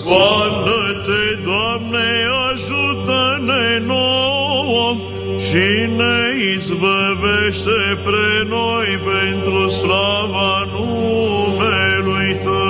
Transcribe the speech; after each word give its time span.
scoală-te, 0.00 1.22
Doamne, 1.44 2.08
ajută-ne 2.50 3.84
nouă 3.86 4.96
și 5.38 5.66
ne 5.96 6.16
izbăvește 6.54 7.80
pre 8.04 8.48
noi 8.48 8.88
pentru 9.10 9.68
slava 9.68 10.64
numelui 10.72 12.36
Tău. 12.42 12.60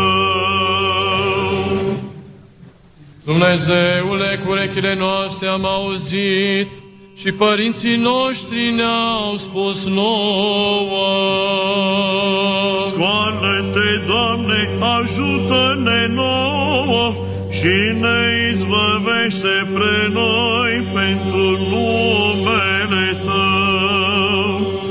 Dumnezeule, 3.25 4.41
cu 4.45 4.51
urechile 4.51 4.95
noastre 4.95 5.49
am 5.49 5.65
auzit 5.65 6.69
și 7.21 7.33
părinții 7.33 7.97
noștri 7.97 8.71
ne-au 8.71 9.37
spus 9.37 9.87
nouă. 9.87 11.09
Scoală-te, 12.89 14.05
Doamne, 14.07 14.69
ajută-ne 14.99 16.07
nouă 16.15 17.15
și 17.50 17.77
ne 18.00 18.49
izbăvește 18.50 19.69
pre 19.75 20.09
noi 20.12 20.73
pentru 20.95 21.59
numele 21.71 23.21
Tău. 23.25 24.83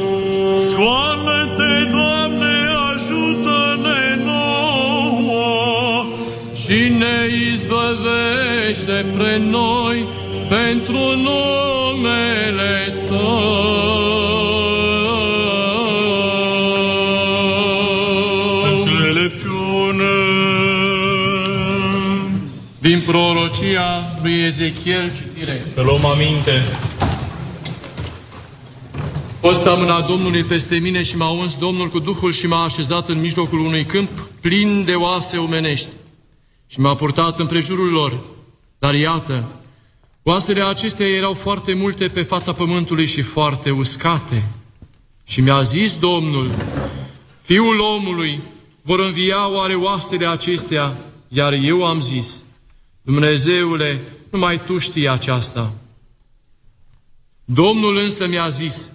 Scoală-te, 0.56 1.90
Doamne, 1.92 2.56
ajută-ne 2.94 4.24
nouă 4.26 6.06
și 6.56 6.80
ne 6.98 7.28
izbăvește 7.52 9.06
pre 9.18 9.38
noi 9.38 10.08
pentru 10.50 11.16
numele 11.16 11.69
prorocia 23.10 24.20
lui 24.22 24.44
Ezechiel 24.44 25.12
citire. 25.16 25.64
Să 25.74 25.82
luăm 25.82 26.06
aminte. 26.06 26.64
Posta 29.40 29.74
mâna 29.74 30.02
Domnului 30.02 30.44
peste 30.44 30.76
mine 30.76 31.02
și 31.02 31.18
m-a 31.18 31.30
uns 31.30 31.58
Domnul 31.58 31.90
cu 31.90 32.00
Duhul 32.00 32.32
și 32.32 32.48
m-a 32.48 32.64
așezat 32.64 33.10
în 33.10 33.20
mijlocul 33.20 33.60
unui 33.60 33.86
câmp 33.86 34.10
plin 34.42 34.84
de 34.86 34.94
oase 34.94 35.38
omenești 35.38 35.88
și 36.68 36.80
m-a 36.80 36.96
purtat 36.96 37.40
în 37.40 37.48
prejurul 37.48 37.92
lor. 37.92 38.20
Dar 38.80 38.94
iată, 38.94 39.62
oasele 40.24 40.64
acestea 40.64 41.08
erau 41.08 41.34
foarte 41.34 41.74
multe 41.74 42.08
pe 42.08 42.22
fața 42.22 42.54
pământului 42.54 43.06
și 43.06 43.22
foarte 43.22 43.72
uscate. 43.72 44.44
Și 45.24 45.42
mi-a 45.42 45.62
zis 45.62 45.98
Domnul, 45.98 46.52
Fiul 47.42 47.80
omului, 47.80 48.42
vor 48.82 49.00
învia 49.00 49.52
oare 49.52 49.76
oasele 49.76 50.28
acestea? 50.28 50.98
Iar 51.28 51.54
eu 51.54 51.86
am 51.86 52.00
zis, 52.00 52.44
Dumnezeule, 53.10 54.02
numai 54.32 54.64
Tu 54.66 54.78
știi 54.78 55.10
aceasta. 55.10 55.74
Domnul 57.46 57.98
însă 57.98 58.28
mi-a 58.28 58.50
zis, 58.50 58.92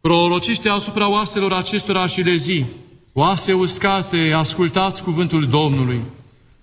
prorociște 0.00 0.68
asupra 0.68 1.08
oaselor 1.08 1.52
acestora 1.52 2.06
și 2.06 2.20
le 2.20 2.34
zi, 2.34 2.64
oase 3.12 3.52
uscate, 3.52 4.32
ascultați 4.32 5.02
cuvântul 5.02 5.48
Domnului. 5.48 6.00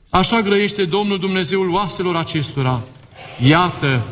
Așa 0.10 0.42
grăiește 0.42 0.86
Domnul 0.86 1.20
Dumnezeul 1.20 1.70
oaselor 1.70 2.16
acestora. 2.16 2.84
Iată, 3.48 4.08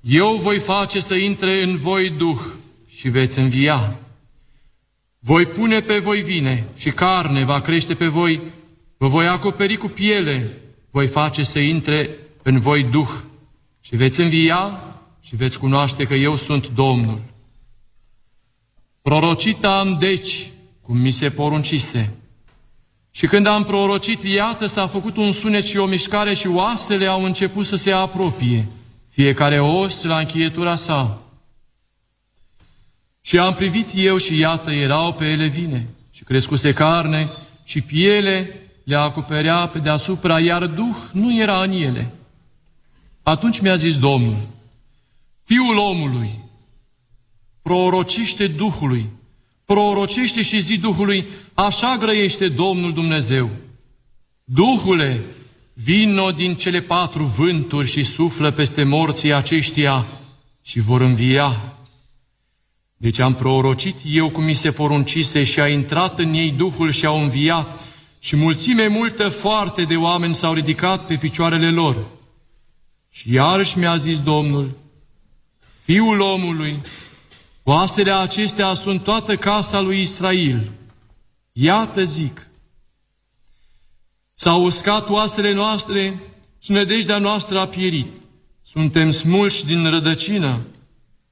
eu 0.00 0.36
voi 0.36 0.58
face 0.58 1.00
să 1.00 1.14
intre 1.14 1.62
în 1.62 1.76
voi 1.76 2.10
Duh 2.10 2.40
și 2.88 3.08
veți 3.08 3.38
învia. 3.38 3.98
Voi 5.18 5.46
pune 5.46 5.80
pe 5.80 5.98
voi 5.98 6.22
vine 6.22 6.68
și 6.76 6.90
carne 6.90 7.44
va 7.44 7.60
crește 7.60 7.94
pe 7.94 8.06
voi, 8.06 8.40
vă 8.96 9.08
voi 9.08 9.26
acoperi 9.26 9.76
cu 9.76 9.86
piele, 9.86 10.60
voi 10.96 11.06
face 11.06 11.42
să 11.42 11.58
intre 11.58 12.10
în 12.42 12.60
voi 12.60 12.82
Duh 12.82 13.08
și 13.80 13.96
veți 13.96 14.20
învia 14.20 14.80
și 15.20 15.36
veți 15.36 15.58
cunoaște 15.58 16.04
că 16.04 16.14
eu 16.14 16.36
sunt 16.36 16.68
Domnul. 16.68 17.20
Prorocit 19.02 19.64
am 19.64 19.96
deci, 19.98 20.50
cum 20.82 20.98
mi 20.98 21.10
se 21.10 21.30
poruncise. 21.30 22.12
Și 23.10 23.26
când 23.26 23.46
am 23.46 23.64
prorocit, 23.64 24.22
iată, 24.22 24.66
s-a 24.66 24.86
făcut 24.86 25.16
un 25.16 25.32
sunet 25.32 25.64
și 25.64 25.76
o 25.76 25.86
mișcare 25.86 26.34
și 26.34 26.46
oasele 26.46 27.06
au 27.06 27.24
început 27.24 27.66
să 27.66 27.76
se 27.76 27.90
apropie, 27.90 28.68
fiecare 29.08 29.60
os 29.60 30.04
la 30.04 30.18
încheietura 30.18 30.74
sa. 30.74 31.22
Și 33.20 33.38
am 33.38 33.54
privit 33.54 33.90
eu 33.94 34.16
și 34.16 34.38
iată, 34.38 34.70
erau 34.70 35.14
pe 35.14 35.24
ele 35.24 35.46
vine 35.46 35.86
și 36.10 36.24
crescuse 36.24 36.72
carne 36.72 37.30
și 37.64 37.80
piele 37.80 38.60
le 38.86 38.96
acoperea 38.96 39.66
pe 39.66 39.78
deasupra, 39.78 40.40
iar 40.40 40.66
Duh 40.66 40.96
nu 41.12 41.36
era 41.36 41.62
în 41.62 41.72
ele. 41.72 42.12
Atunci 43.22 43.60
mi-a 43.60 43.76
zis 43.76 43.98
Domnul, 43.98 44.36
Fiul 45.44 45.76
omului, 45.76 46.44
prorociște 47.62 48.46
Duhului, 48.46 49.08
prorocește 49.64 50.42
și 50.42 50.60
zi 50.60 50.78
Duhului, 50.78 51.26
așa 51.54 51.96
grăiește 51.96 52.48
Domnul 52.48 52.92
Dumnezeu. 52.92 53.50
Duhule, 54.44 55.24
vino 55.72 56.30
din 56.30 56.54
cele 56.54 56.80
patru 56.80 57.24
vânturi 57.24 57.90
și 57.90 58.02
suflă 58.02 58.50
peste 58.50 58.82
morții 58.82 59.32
aceștia 59.32 60.06
și 60.62 60.80
vor 60.80 61.00
învia. 61.00 61.76
Deci 62.96 63.18
am 63.18 63.34
prorocit 63.34 63.96
eu 64.04 64.30
cum 64.30 64.44
mi 64.44 64.54
se 64.54 64.72
poruncise 64.72 65.44
și 65.44 65.60
a 65.60 65.68
intrat 65.68 66.18
în 66.18 66.34
ei 66.34 66.50
Duhul 66.50 66.90
și 66.90 67.06
au 67.06 67.22
înviat 67.22 67.84
și 68.18 68.36
mulțime 68.36 68.86
multă 68.86 69.28
foarte 69.28 69.84
de 69.84 69.96
oameni 69.96 70.34
s-au 70.34 70.52
ridicat 70.52 71.06
pe 71.06 71.16
picioarele 71.16 71.70
lor. 71.70 72.06
Și 73.10 73.32
iarăși 73.32 73.78
mi-a 73.78 73.96
zis 73.96 74.22
Domnul, 74.22 74.70
Fiul 75.82 76.20
omului, 76.20 76.80
oasele 77.62 78.10
acestea 78.10 78.74
sunt 78.74 79.02
toată 79.02 79.36
casa 79.36 79.80
lui 79.80 80.00
Israel. 80.00 80.70
Iată 81.52 82.04
zic, 82.04 82.46
s-au 84.34 84.64
uscat 84.64 85.08
oasele 85.08 85.52
noastre 85.52 86.22
și 86.58 86.72
nădejdea 86.72 87.18
noastră 87.18 87.58
a 87.58 87.66
pierit. 87.66 88.12
Suntem 88.62 89.10
smulși 89.10 89.64
din 89.64 89.90
rădăcină, 89.90 90.60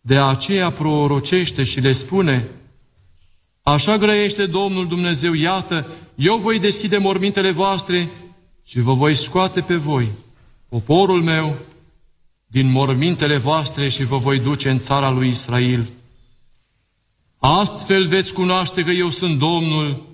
de 0.00 0.18
aceea 0.18 0.70
prorocește 0.70 1.62
și 1.64 1.80
le 1.80 1.92
spune, 1.92 2.48
Așa 3.66 3.96
grăiește 3.96 4.46
Domnul 4.46 4.88
Dumnezeu, 4.88 5.32
iată, 5.32 5.86
eu 6.14 6.36
voi 6.36 6.58
deschide 6.58 6.98
mormintele 6.98 7.50
voastre 7.50 8.08
și 8.64 8.80
vă 8.80 8.92
voi 8.92 9.14
scoate 9.14 9.60
pe 9.60 9.76
voi, 9.76 10.08
poporul 10.68 11.22
meu, 11.22 11.56
din 12.46 12.70
mormintele 12.70 13.36
voastre 13.36 13.88
și 13.88 14.04
vă 14.04 14.16
voi 14.16 14.38
duce 14.38 14.70
în 14.70 14.78
țara 14.78 15.10
lui 15.10 15.28
Israel. 15.28 15.88
Astfel 17.38 18.06
veți 18.06 18.32
cunoaște 18.32 18.84
că 18.84 18.90
eu 18.90 19.08
sunt 19.08 19.38
Domnul, 19.38 20.06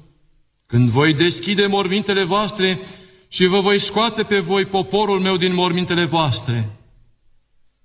când 0.66 0.88
voi 0.88 1.14
deschide 1.14 1.66
mormintele 1.66 2.24
voastre 2.24 2.80
și 3.28 3.46
vă 3.46 3.60
voi 3.60 3.78
scoate 3.78 4.22
pe 4.22 4.38
voi 4.40 4.64
poporul 4.64 5.20
meu 5.20 5.36
din 5.36 5.54
mormintele 5.54 6.04
voastre. 6.04 6.76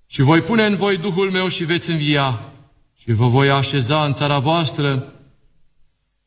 Și 0.06 0.22
voi 0.22 0.40
pune 0.40 0.64
în 0.64 0.76
voi 0.76 0.96
Duhul 0.96 1.30
meu 1.30 1.48
și 1.48 1.64
veți 1.64 1.90
învia 1.90 2.52
și 2.98 3.12
vă 3.12 3.26
voi 3.26 3.50
așeza 3.50 4.04
în 4.04 4.12
țara 4.12 4.38
voastră 4.38 5.10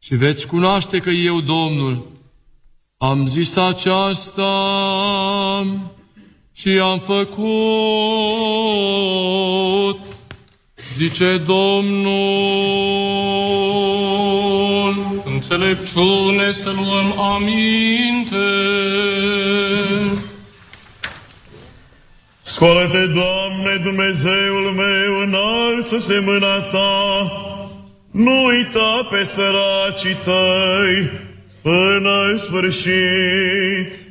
și 0.02 0.16
veți 0.16 0.48
cunoaște 0.48 1.00
că 1.00 1.10
eu, 1.10 1.42
Domnul, 1.42 2.08
am 2.98 3.26
zis 3.26 3.56
aceasta 3.56 4.52
și 6.54 6.70
am 6.70 7.00
făcut, 7.00 7.40
zice 10.94 11.38
Domnul. 11.38 12.20
Înțelepciune 15.26 16.52
să 16.52 16.70
luăm 16.70 17.20
aminte. 17.20 18.38
Scoală-te, 22.42 23.06
Doamne, 23.06 23.82
Dumnezeul 23.84 24.72
meu, 24.76 25.20
înalță-se 25.22 26.20
mâna 26.20 26.60
Ta, 26.60 27.49
nu 28.12 28.44
uita 28.44 29.08
pe 29.12 29.24
săracii 29.24 30.18
Tăi 30.24 31.10
până 31.62 32.24
în 32.32 32.38
sfârșit. 32.38 34.08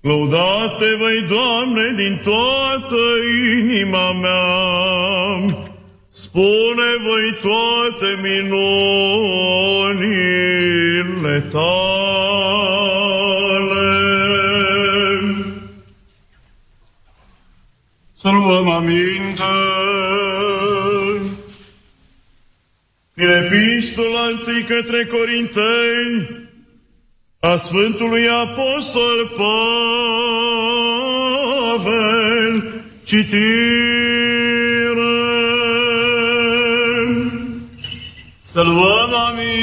Lăudate 0.00 0.94
voi, 0.98 1.24
Doamne, 1.28 1.92
din 1.96 2.20
toată 2.24 2.96
inima 3.58 4.12
mea, 4.12 5.66
spune 6.10 6.90
voi 7.04 7.38
toate 7.42 8.18
minunile 8.22 9.66
cuvintele 11.26 11.40
tale. 11.40 11.76
Să 18.18 18.28
luăm 18.28 18.68
aminte. 18.68 19.42
Din 23.16 23.28
epistola 23.28 24.26
întâi 24.26 24.62
către 24.62 25.04
Corinteni, 25.04 26.48
a 27.40 27.56
Sfântului 27.56 28.28
Apostol 28.28 29.32
Pavel, 31.76 32.84
citire. 33.04 33.36
Să 38.38 38.62
luăm 38.62 39.14
aminte. 39.14 39.56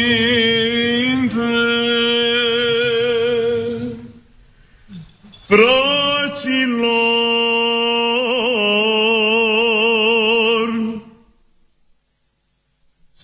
Fraților, 5.48 5.83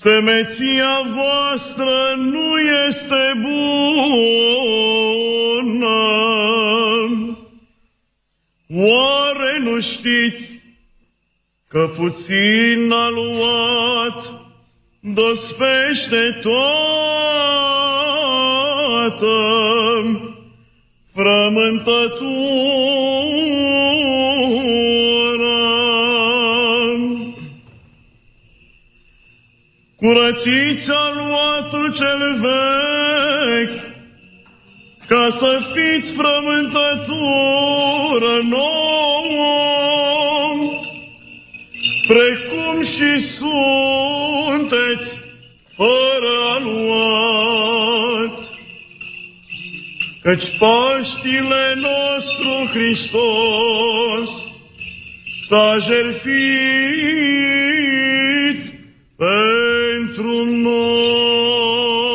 semeția 0.02 1.02
voastră 1.16 2.16
nu 2.18 2.60
este 2.88 3.34
bună. 3.42 3.58
Oare 8.74 9.60
nu 9.60 9.80
știți 9.80 10.62
că 11.68 11.90
puțin 11.96 12.92
a 12.92 13.10
luat, 13.10 14.34
dospește 15.00 16.40
toată 16.42 16.90
frământătura. 21.14 23.09
Curățiți 30.00 30.92
aluatul 30.92 31.94
cel 31.94 32.40
vechi, 32.40 33.80
ca 35.08 35.28
să 35.32 35.60
fiți 35.74 36.14
frământătură 36.14 38.42
nouă, 38.50 39.90
precum 42.08 42.84
și 42.84 43.20
sunteți 43.20 45.18
fără 45.76 46.32
aluat. 46.56 48.38
Căci 50.22 50.58
Paștile 50.58 51.76
nostru 51.76 52.70
Hristos 52.74 54.32
s-a 55.48 55.78
jertfit 55.80 56.40
pentru 60.20 60.44
noi. 60.44 62.10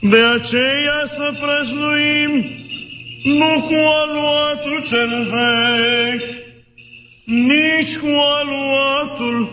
De 0.00 0.18
aceea 0.18 1.04
să 1.06 1.34
prăznuim 1.40 2.44
nu 3.22 3.60
cu 3.60 3.74
aluatul 4.02 4.82
cel 4.88 5.26
vechi, 5.30 6.28
nici 7.24 7.96
cu 7.96 8.06
aluatul 8.40 9.50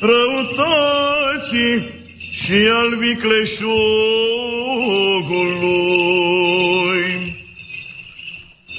răutății 0.00 1.88
și 2.32 2.68
al 2.72 2.96
vicleșugului, 2.96 3.68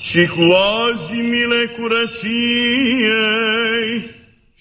ci 0.03 0.27
cu 0.27 0.53
azimile 0.91 1.65
curăției 1.79 2.31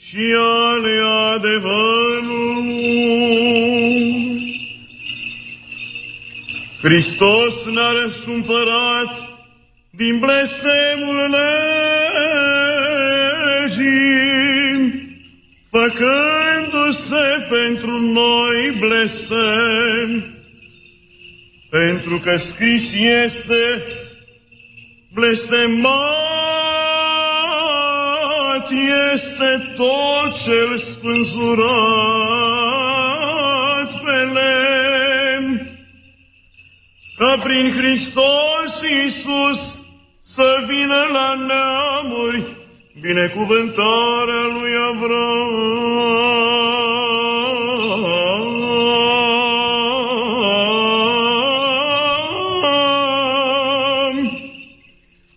și 0.03 0.35
ale 0.39 1.01
adevărului. 1.35 2.21
Hristos 6.83 7.65
ne-a 7.65 7.91
răscumpărat 8.03 9.29
din 9.91 10.19
blestemul 10.19 11.37
legii, 13.69 13.99
făcându-se 15.71 17.47
pentru 17.49 17.99
noi 17.99 18.77
blestem, 18.79 20.25
pentru 21.71 22.19
că 22.19 22.37
scris 22.37 22.93
este 23.25 23.83
blestemat 25.13 26.50
este 28.71 29.75
tot 29.77 30.43
cel 30.45 30.77
spânzurat 30.77 31.51
pe 34.05 34.11
lemn, 34.11 35.71
ca 37.17 37.39
prin 37.43 37.73
Hristos 37.77 38.83
Iisus 39.03 39.81
să 40.23 40.65
vină 40.67 41.07
la 41.13 41.35
neamuri 41.47 42.43
binecuvântarea 43.01 44.45
lui 44.55 44.73
Avram, 44.89 46.31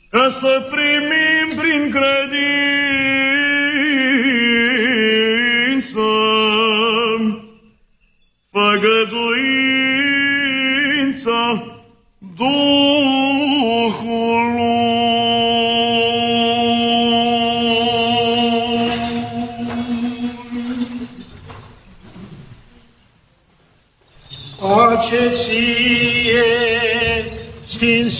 ca 0.09 0.29
să 0.29 0.67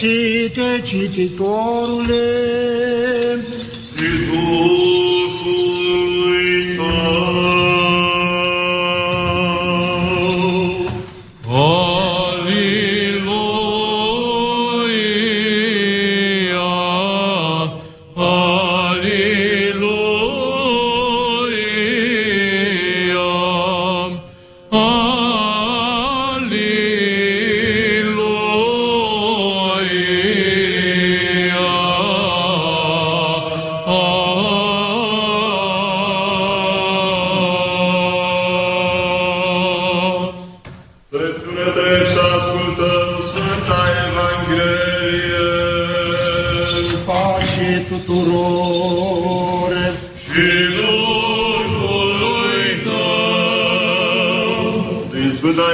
sfințite 0.04 0.82
cititorule, 0.84 2.24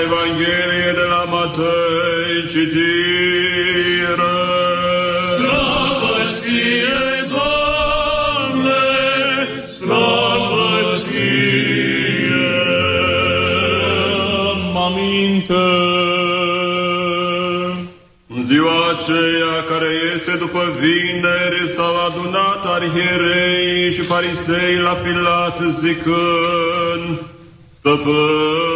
Evanghelie 0.05 0.91
de 0.99 1.05
la 1.13 1.23
Matei, 1.33 2.47
citire. 2.47 4.33
Slavă 5.35 6.15
ție, 6.31 7.27
Doamne, 7.33 8.81
slavă 9.77 10.69
ție. 11.07 12.39
Aminte. 14.85 15.67
În 18.35 18.43
ziua 18.43 18.79
aceea 18.93 19.63
care 19.69 19.89
este 20.15 20.35
după 20.39 20.62
vineri 20.79 21.69
s-au 21.75 21.95
adunat 22.07 22.62
arhierei 22.75 23.91
și 23.91 24.01
farisei 24.01 24.75
la 24.83 24.93
Pilat 25.03 25.57
zicând, 25.81 27.21
Stăpâne, 27.71 28.68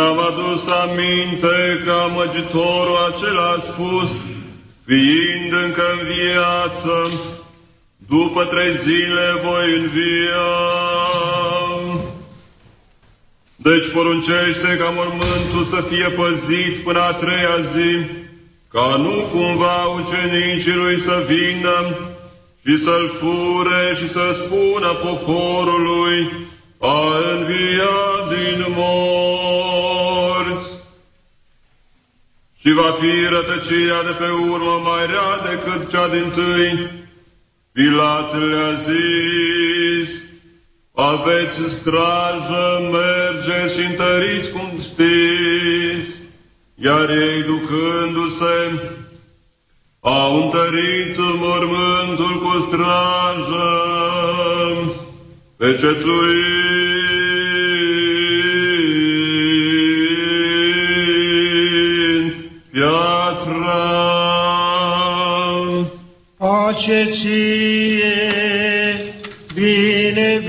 Ne-am 0.00 0.18
adus 0.18 0.62
aminte 0.70 1.82
că 1.84 1.92
amăgitorul 1.92 2.96
acela 3.08 3.48
a 3.48 3.58
spus, 3.58 4.10
fiind 4.86 5.52
încă 5.64 5.82
în 5.92 6.06
viață, 6.12 7.10
după 7.96 8.44
trei 8.44 8.76
zile 8.76 9.26
voi 9.44 9.74
învia. 9.80 10.50
Deci 13.56 13.88
poruncește 13.92 14.76
ca 14.78 14.88
mormântul 14.94 15.64
să 15.70 15.80
fie 15.80 16.08
păzit 16.08 16.78
până 16.84 17.00
a 17.00 17.12
treia 17.12 17.58
zi, 17.60 17.92
ca 18.72 18.96
nu 18.96 19.24
cumva 19.32 19.84
ucenicii 19.84 20.74
lui 20.74 21.00
să 21.00 21.24
vină 21.28 21.96
și 22.66 22.76
să-l 22.76 23.08
fure 23.08 23.94
și 23.96 24.08
să 24.08 24.30
spună 24.32 24.88
poporului, 25.06 26.30
a 26.78 27.00
înviat 27.34 28.28
din 28.28 28.66
morți. 28.76 29.89
Și 32.62 32.72
va 32.72 32.96
fi 33.00 33.28
rătăcirea 33.28 34.02
de 34.02 34.10
pe 34.18 34.30
urmă 34.50 34.80
mai 34.84 35.06
rea 35.06 35.50
decât 35.50 35.90
cea 35.90 36.08
din 36.08 36.30
tâi. 36.30 36.90
Pilat 37.72 38.32
le-a 38.50 38.72
zis, 38.72 40.24
aveți 40.94 41.74
strajă, 41.74 42.90
mergeți 42.90 43.80
și 43.80 43.86
întăriți 43.86 44.50
cum 44.50 44.70
știți. 44.80 46.12
Iar 46.74 47.10
ei 47.10 47.42
ducându-se, 47.42 48.56
au 50.00 50.42
întărit 50.42 51.16
mormântul 51.18 52.40
cu 52.42 52.66
strajă, 52.68 53.68
pecetluind 55.56 56.89
Pace 66.80 67.08
ție, 67.10 68.04
bine 69.54 70.40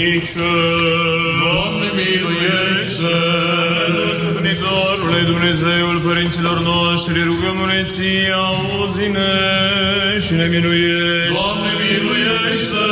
să 0.00 0.06
zicem. 0.06 0.42
Doamne 1.44 1.88
miluiește! 1.98 3.16
Sfântătorule 4.20 5.20
Dumnezeul 5.32 5.98
părinților 6.06 6.58
noștri, 6.72 7.18
rugăm-ne 7.30 7.82
ție, 7.82 8.32
auzi-ne 8.46 9.32
și 10.24 10.32
ne 10.40 10.46
miluiește. 10.54 11.38
Doamne 11.38 11.72
miluiește! 11.82 12.86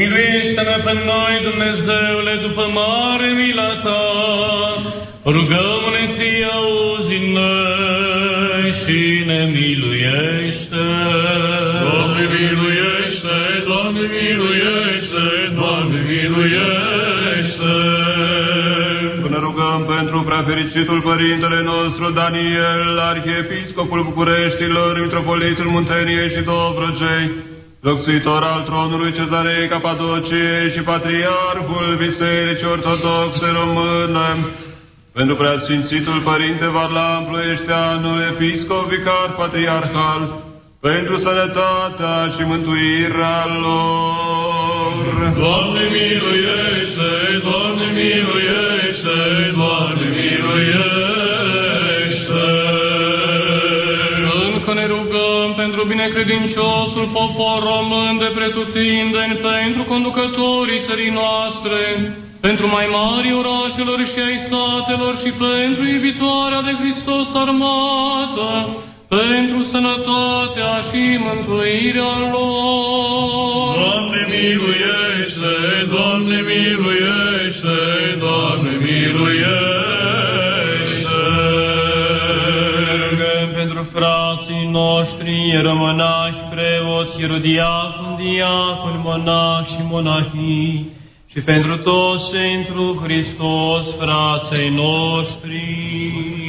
Miluiește-ne 0.00 0.76
pe 0.84 0.92
noi, 1.10 1.34
Dumnezeule, 1.50 2.34
după 2.46 2.64
mare 2.80 3.28
mila 3.40 3.70
ta. 3.84 4.02
Rugăm-ne 5.24 6.02
ție, 6.14 6.48
auzi-ne 6.52 7.52
și 8.80 9.00
ne 9.26 9.40
miluiește. 9.54 10.84
Doamne 11.82 12.24
miluiește, 12.34 12.95
Doamne 13.66 14.00
miluiește, 14.00 15.24
Doamne 15.54 15.98
miluiește. 16.08 17.74
Ne 19.30 19.38
rugăm 19.38 19.84
pentru 19.96 20.22
preafericitul 20.22 21.00
Părintele 21.00 21.62
nostru 21.62 22.10
Daniel, 22.10 22.98
Arhiepiscopul 22.98 24.02
Bucureștilor, 24.02 25.00
Mitropolitul 25.00 25.64
Munteniei 25.64 26.30
și 26.30 26.40
Dobrogei, 26.40 27.30
locsuitor 27.80 28.42
al 28.42 28.62
tronului 28.62 29.12
Cezarei 29.12 29.68
Capadociei 29.68 30.70
și 30.74 30.80
Patriarhul 30.80 31.96
Bisericii 31.98 32.66
Ortodoxe 32.66 33.46
Române, 33.60 34.28
pentru 35.12 35.34
preasfințitul 35.36 36.20
Părinte 36.20 36.66
Varlam 36.68 37.24
Ploieșteanul, 37.28 38.18
Episcop 38.20 38.88
Vicar 38.88 39.28
Patriarhal, 39.36 40.45
pentru 40.80 41.18
sănătatea 41.18 42.28
și 42.34 42.42
mântuirea 42.46 43.46
lor. 43.60 45.04
Doamne 45.38 45.80
miluiește, 45.96 47.10
Doamne 47.48 47.86
miluiește, 47.98 49.18
Doamne 49.56 50.06
miluiește. 50.16 50.86
Încă 54.52 54.74
ne 54.74 54.86
rugăm 54.86 55.54
pentru 55.56 55.84
binecredinciosul 55.84 57.08
popor 57.12 57.58
român 57.70 58.18
de 58.18 58.30
pretutindeni, 58.34 59.34
pentru 59.34 59.82
conducătorii 59.82 60.80
țării 60.80 61.10
noastre, 61.10 61.80
pentru 62.40 62.66
mai 62.66 62.88
mari 62.90 63.32
orașelor 63.32 64.04
și 64.04 64.20
ai 64.28 64.38
satelor 64.38 65.16
și 65.16 65.30
pentru 65.30 65.84
iubitoarea 65.84 66.62
de 66.62 66.72
Hristos 66.80 67.34
armată, 67.34 68.50
pentru 69.08 69.62
sănătatea 69.62 70.80
și 70.88 71.18
mântuirea 71.18 72.14
lor. 72.32 73.74
Doamne 73.78 74.26
miluiește, 74.30 75.54
Doamne 75.90 76.40
miluiește, 76.50 77.78
Doamne 78.18 78.70
miluiește. 78.70 79.46
Rugăm 83.08 83.48
pentru 83.54 83.82
frații 83.94 84.68
noștri, 84.70 85.48
ierămânahi, 85.48 86.44
preoți, 86.50 87.20
ierodiaconi, 87.20 88.16
diaconi, 88.16 89.00
monahi 89.04 89.68
și 89.68 89.80
monahii, 89.82 90.90
și 91.26 91.40
pentru 91.40 91.76
toți 91.76 92.32
cei 92.32 92.54
întru 92.54 93.00
Hristos, 93.02 93.96
frații 93.98 94.68
noștri. 94.68 96.45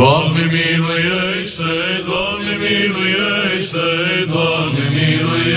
Doamne 0.00 0.44
miluiește, 0.56 1.72
Doamne 2.04 2.52
miluiește, 2.64 3.88
Doamne 4.28 4.84
miluiește. 4.96 5.50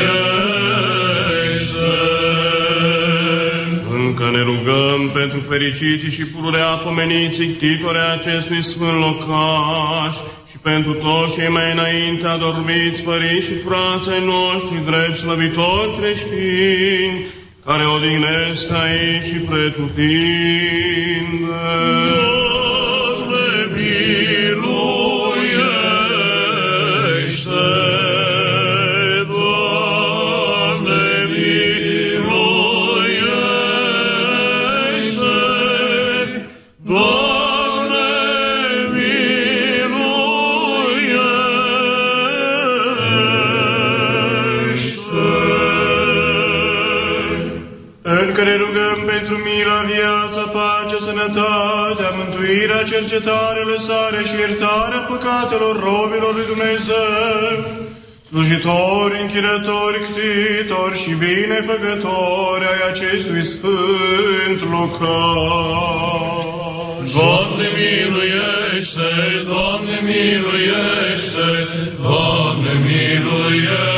Încă 3.93 4.29
ne 4.31 4.41
rugăm 4.41 5.09
pentru 5.13 5.39
fericiții 5.39 6.09
și 6.09 6.25
pururea 6.25 6.65
pomeniții 6.65 7.47
ctitore 7.47 7.99
acestui 7.99 8.63
sfânt 8.63 8.99
locaș 8.99 10.15
și 10.49 10.57
pentru 10.61 10.93
toți 10.93 11.35
cei 11.35 11.49
mai 11.49 11.71
înainte 11.71 12.27
adormiți 12.27 13.03
părinți 13.03 13.47
și 13.47 13.55
frații 13.67 14.25
noștri 14.25 14.85
drept 14.85 15.17
slăvitori 15.17 15.97
creștini, 15.99 17.25
care 17.65 17.83
odihnesc 17.95 18.71
aici 18.71 19.23
și 19.23 19.37
pretutindeni. 19.49 22.32
Mântuirea, 52.65 52.91
cercetarea, 52.93 53.63
lăsare 53.71 54.23
și 54.23 54.35
iertarea 54.39 55.01
păcatelor 55.09 55.75
robilor 55.87 56.33
lui 56.35 56.45
Dumnezeu, 56.53 57.53
slujitori, 58.29 59.21
închinători, 59.21 60.05
ctitori 60.07 60.97
și 61.01 61.11
binefăcători 61.23 62.65
ai 62.71 62.81
acestui 62.91 63.43
sfânt 63.53 64.59
locaș. 64.75 65.11
Doamne 67.17 67.67
miluiește, 67.77 69.11
Doamne 69.51 69.97
miluiește, 70.07 71.49
Doamne 72.01 72.73
miluiește. 72.85 73.92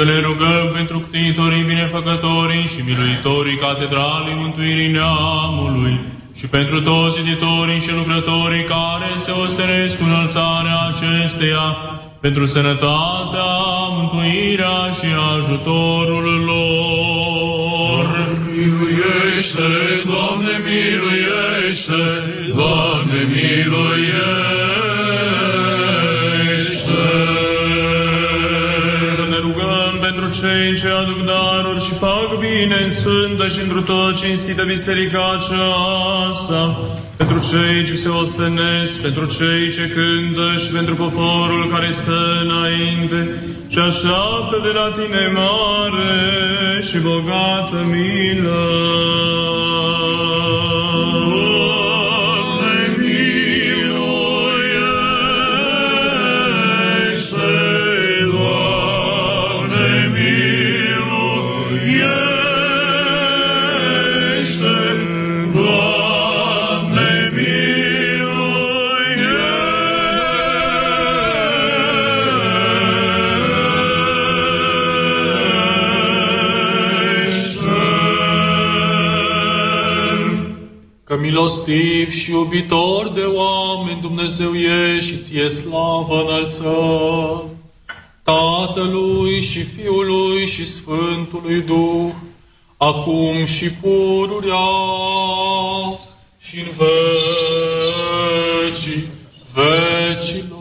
Că 0.00 0.06
ne 0.06 0.20
rugăm 0.20 0.66
pentru 0.74 0.98
ctitorii 0.98 1.62
binefăcătorii 1.62 2.70
și 2.72 2.80
miluitorii 2.88 3.56
Catedralei 3.64 4.40
Mântuirii 4.42 4.94
Neamului 4.96 5.94
și 6.38 6.46
pentru 6.46 6.80
toți 6.82 7.18
editorii 7.18 7.80
și 7.80 7.92
lucrătorii 8.00 8.64
care 8.64 9.10
se 9.16 9.30
ostenesc 9.30 9.98
cu 9.98 10.04
înălțarea 10.04 10.78
acesteia, 10.90 11.66
pentru 12.20 12.44
sănătatea, 12.46 13.52
mântuirea 13.96 14.78
și 14.98 15.08
ajutorul 15.34 16.26
lor. 16.50 18.04
Miluiește, 18.56 19.70
Doamne, 20.10 20.54
miluiește, 20.66 22.02
Doamne, 22.54 23.18
miluiește. 23.28 23.59
Ce 30.74 30.88
aduc 30.88 31.24
daruri 31.24 31.84
și 31.84 31.92
fac 31.92 32.38
bine 32.38 32.76
în 32.82 32.88
sfântă 32.88 33.46
și 33.46 33.60
într 33.62 33.78
tot 33.78 34.16
cinstită 34.16 34.62
biserica 34.64 35.22
aceasta, 35.38 36.78
pentru 37.16 37.38
cei 37.50 37.84
ce 37.84 37.94
se 37.94 38.08
ostenesc, 38.08 39.02
pentru 39.02 39.26
cei 39.26 39.70
ce 39.70 39.92
cântă 39.94 40.56
și 40.58 40.70
pentru 40.70 40.94
poporul 40.94 41.70
care 41.72 41.90
stă 41.90 42.40
înainte 42.42 43.42
și 43.68 43.78
așteaptă 43.78 44.56
de 44.62 44.72
la 44.74 44.92
tine 44.96 45.32
mare 45.34 46.80
și 46.80 46.98
bogată 46.98 47.76
milă. 47.90 48.60
Că 81.10 81.16
milostiv 81.16 82.12
și 82.12 82.30
iubitor 82.30 83.08
de 83.08 83.20
oameni 83.20 84.00
Dumnezeu 84.00 84.54
e 84.54 85.00
și 85.00 85.16
ție 85.16 85.48
slavă 85.48 86.24
înălțăm. 86.26 87.44
Tatălui 88.22 89.40
și 89.40 89.62
Fiului 89.62 90.46
și 90.46 90.64
Sfântului 90.64 91.60
Duh, 91.60 92.10
acum 92.76 93.44
și 93.44 93.70
pururea 93.70 94.68
și 96.38 96.58
în 96.58 96.66
vecii 98.68 99.08
vecilor. 99.54 100.58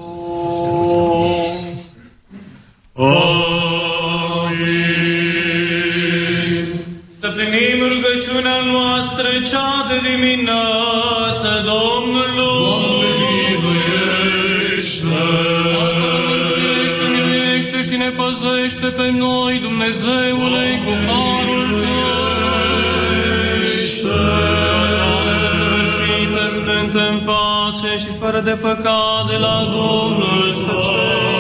Amin. 2.94 4.00
Rugăciunea 8.20 8.60
noastră 8.72 9.28
cea 9.50 9.86
de 9.90 9.98
dimineață 10.10 11.50
Domnului. 11.72 13.00
miluiește. 13.52 15.08
Miluiește, 16.58 17.06
miluiește 17.14 17.82
și 17.82 17.96
ne 17.98 18.10
păzește 18.10 18.88
pe 18.88 19.10
noi, 19.12 19.60
Dumnezeule, 19.60 20.82
cu 20.86 20.92
harul 21.08 21.70
Tău. 21.72 22.28
Săvârșită, 25.58 26.44
sfântă 26.56 27.02
în 27.12 27.20
pace 27.28 27.98
și 27.98 28.10
fără 28.20 28.40
de 28.40 28.56
păcat 28.62 29.24
de 29.30 29.38
la 29.38 29.58
Domnul 29.76 30.54
să 30.64 30.72
Înger 30.72 31.39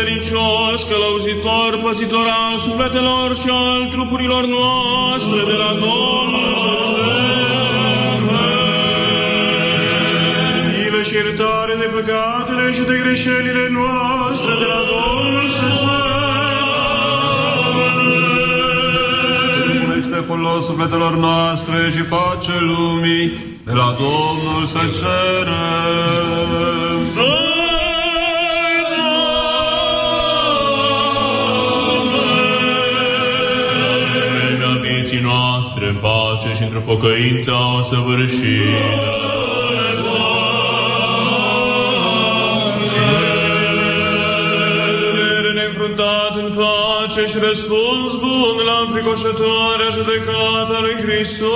credincios, 0.00 0.84
călăuzitor, 0.90 1.70
păzitor 1.82 2.26
al 2.42 2.58
sufletelor 2.58 3.28
și 3.36 3.48
al 3.48 3.88
trupurilor 3.92 4.44
noastre 4.46 5.40
de 5.50 5.56
la 5.62 5.70
Domnul 5.84 6.54
să 6.62 6.72
Milă 10.68 11.02
și 11.02 11.14
iertare 11.14 11.74
de 11.82 11.88
păcatele 11.94 12.72
și 12.76 12.82
de 12.90 12.96
greșelile 13.02 13.66
noastre 13.78 14.52
de 14.62 14.66
la 14.72 14.80
Domnul 14.92 15.48
să 15.56 15.68
Este 19.96 20.18
folos 20.26 20.64
sufletelor 20.66 21.14
noastre 21.16 21.90
și 21.94 22.02
pace 22.12 22.56
lumii, 22.70 23.26
de 23.64 23.72
la 23.72 23.96
Domnul 24.04 24.66
să 24.66 24.82
cerem. 24.98 26.20
vremea 27.14 27.49
în 35.90 35.96
pace 36.06 36.50
și 36.56 36.62
într-o 36.62 36.82
pocăință 36.90 37.52
o 37.78 37.82
săvârșită. 37.82 39.20
neînfruntat 45.54 46.34
în 46.42 46.48
pace 46.58 47.22
și 47.30 47.38
răspuns 47.48 48.10
bun 48.24 48.56
la 48.68 48.76
înfricoșătoarea 48.84 49.88
judecată 49.96 50.72
a 50.78 50.80
lui 50.80 50.96
Hristos. 51.04 51.50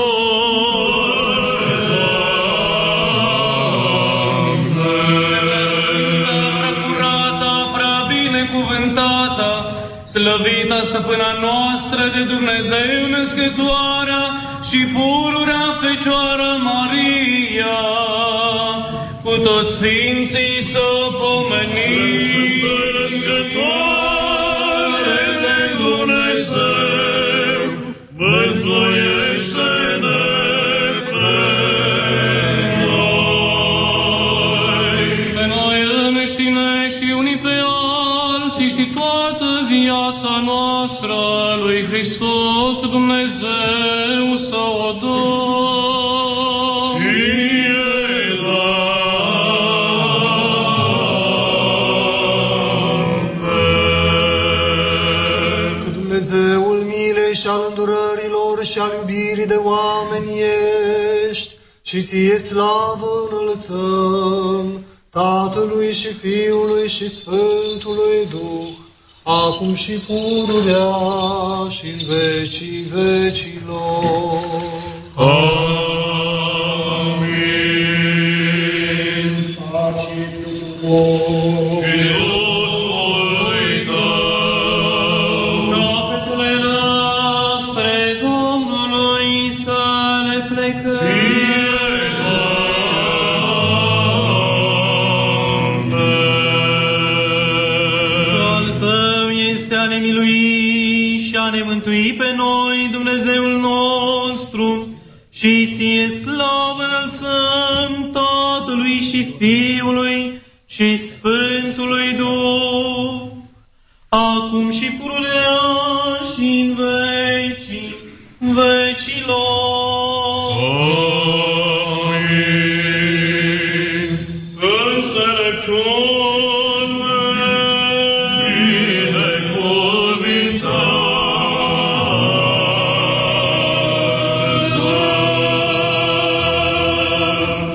Slăvita 10.14 10.80
stăpâna 10.82 11.32
noastră 11.40 12.02
de 12.14 12.22
Dumnezeu 12.24 13.06
născătoarea 13.10 14.24
și 14.68 14.78
pururea 14.94 15.66
Fecioară 15.80 16.50
Maria, 16.68 17.80
cu 19.22 19.30
toți 19.30 19.74
sfinții 19.74 20.62
să 20.72 20.80
o 21.04 21.10
pomenim. 21.10 22.53
Noastră 40.84 41.16
lui 41.62 41.84
Hristos 41.84 42.80
Dumnezeu 42.90 44.36
să 44.36 44.56
o 44.56 44.92
dăm. 45.00 46.98
Fie 46.98 47.72
Că 55.84 55.90
Dumnezeul 55.90 56.76
milei 56.76 57.34
și 57.34 57.46
al 57.46 57.64
îndurărilor 57.68 58.64
și 58.64 58.78
al 58.78 58.90
iubirii 58.98 59.46
de 59.46 59.60
oameni 59.62 60.42
ești 61.28 61.54
și 61.82 62.02
ție 62.02 62.38
slavă 62.38 63.28
înălțăm 63.30 64.84
Tatălui 65.10 65.92
și 65.92 66.12
Fiului 66.12 66.88
și 66.88 67.08
Sfântului 67.08 68.26
Duh, 68.30 68.83
acum 69.24 69.74
și 69.74 69.92
pururea 69.92 70.88
și 71.68 71.86
în 71.86 72.00
vecii 72.06 72.82
vecilor. 72.82 74.40
Amin. 75.14 75.63
Și 105.44 105.72
ție 105.76 106.10
slavă 106.10 106.82
înălțăm 106.82 108.10
Tatălui 108.12 109.00
și 109.10 109.34
Fiului 109.38 110.32
și 110.66 110.96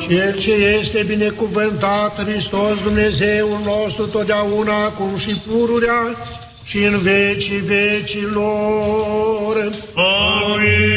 Cel 0.10 0.38
ce 0.38 0.52
este 0.52 1.04
binecuvântat 1.08 2.24
Hristos 2.24 2.84
Dumnezeul 2.84 3.60
nostru 3.66 4.06
totdeauna, 4.06 4.84
acum 4.84 5.18
și 5.18 5.42
pururea 5.48 6.16
și 6.64 6.78
în 6.78 6.98
vecii 6.98 7.60
vecilor. 7.60 8.40
Amin. 9.94 10.90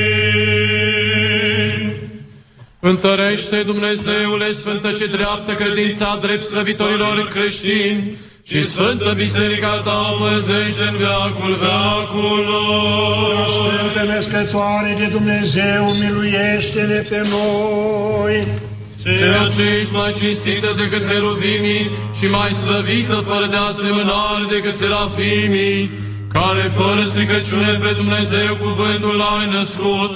Întărește, 2.80 3.62
Dumnezeule, 3.62 4.52
sfântă 4.52 4.90
și 4.90 5.08
dreaptă 5.08 5.52
credința 5.52 6.18
drept 6.22 6.42
slăvitorilor 6.42 7.28
creștini 7.28 8.16
și 8.42 8.62
Sfântă 8.62 9.12
Biserica 9.16 9.80
Ta 9.84 10.10
învăzește 10.12 10.82
în 10.82 10.96
veacul 10.96 11.54
veaculor. 11.60 13.46
Sfântă 13.48 14.02
Născătoare 14.12 14.96
de 14.98 15.06
Dumnezeu, 15.06 15.84
miluiește-ne 16.00 16.98
pe 16.98 17.26
noi. 17.30 18.70
Ceea 19.05 19.46
ce 19.57 19.62
ești 19.78 19.92
mai 19.92 20.12
cinstită 20.18 20.68
decât 20.82 21.03
heruvimii 21.12 21.90
și 22.18 22.26
mai 22.26 22.53
slăvită 22.53 23.16
fără 23.28 23.46
de 23.46 23.57
asemănare 23.57 24.44
decât 24.50 24.74
serafimii, 24.74 25.90
care 26.32 26.62
fără 26.78 27.03
stricăciune 27.05 27.72
pre 27.80 27.92
Dumnezeu 27.92 28.50
cuvântul 28.64 29.20
ai 29.36 29.46
născut, 29.59 30.12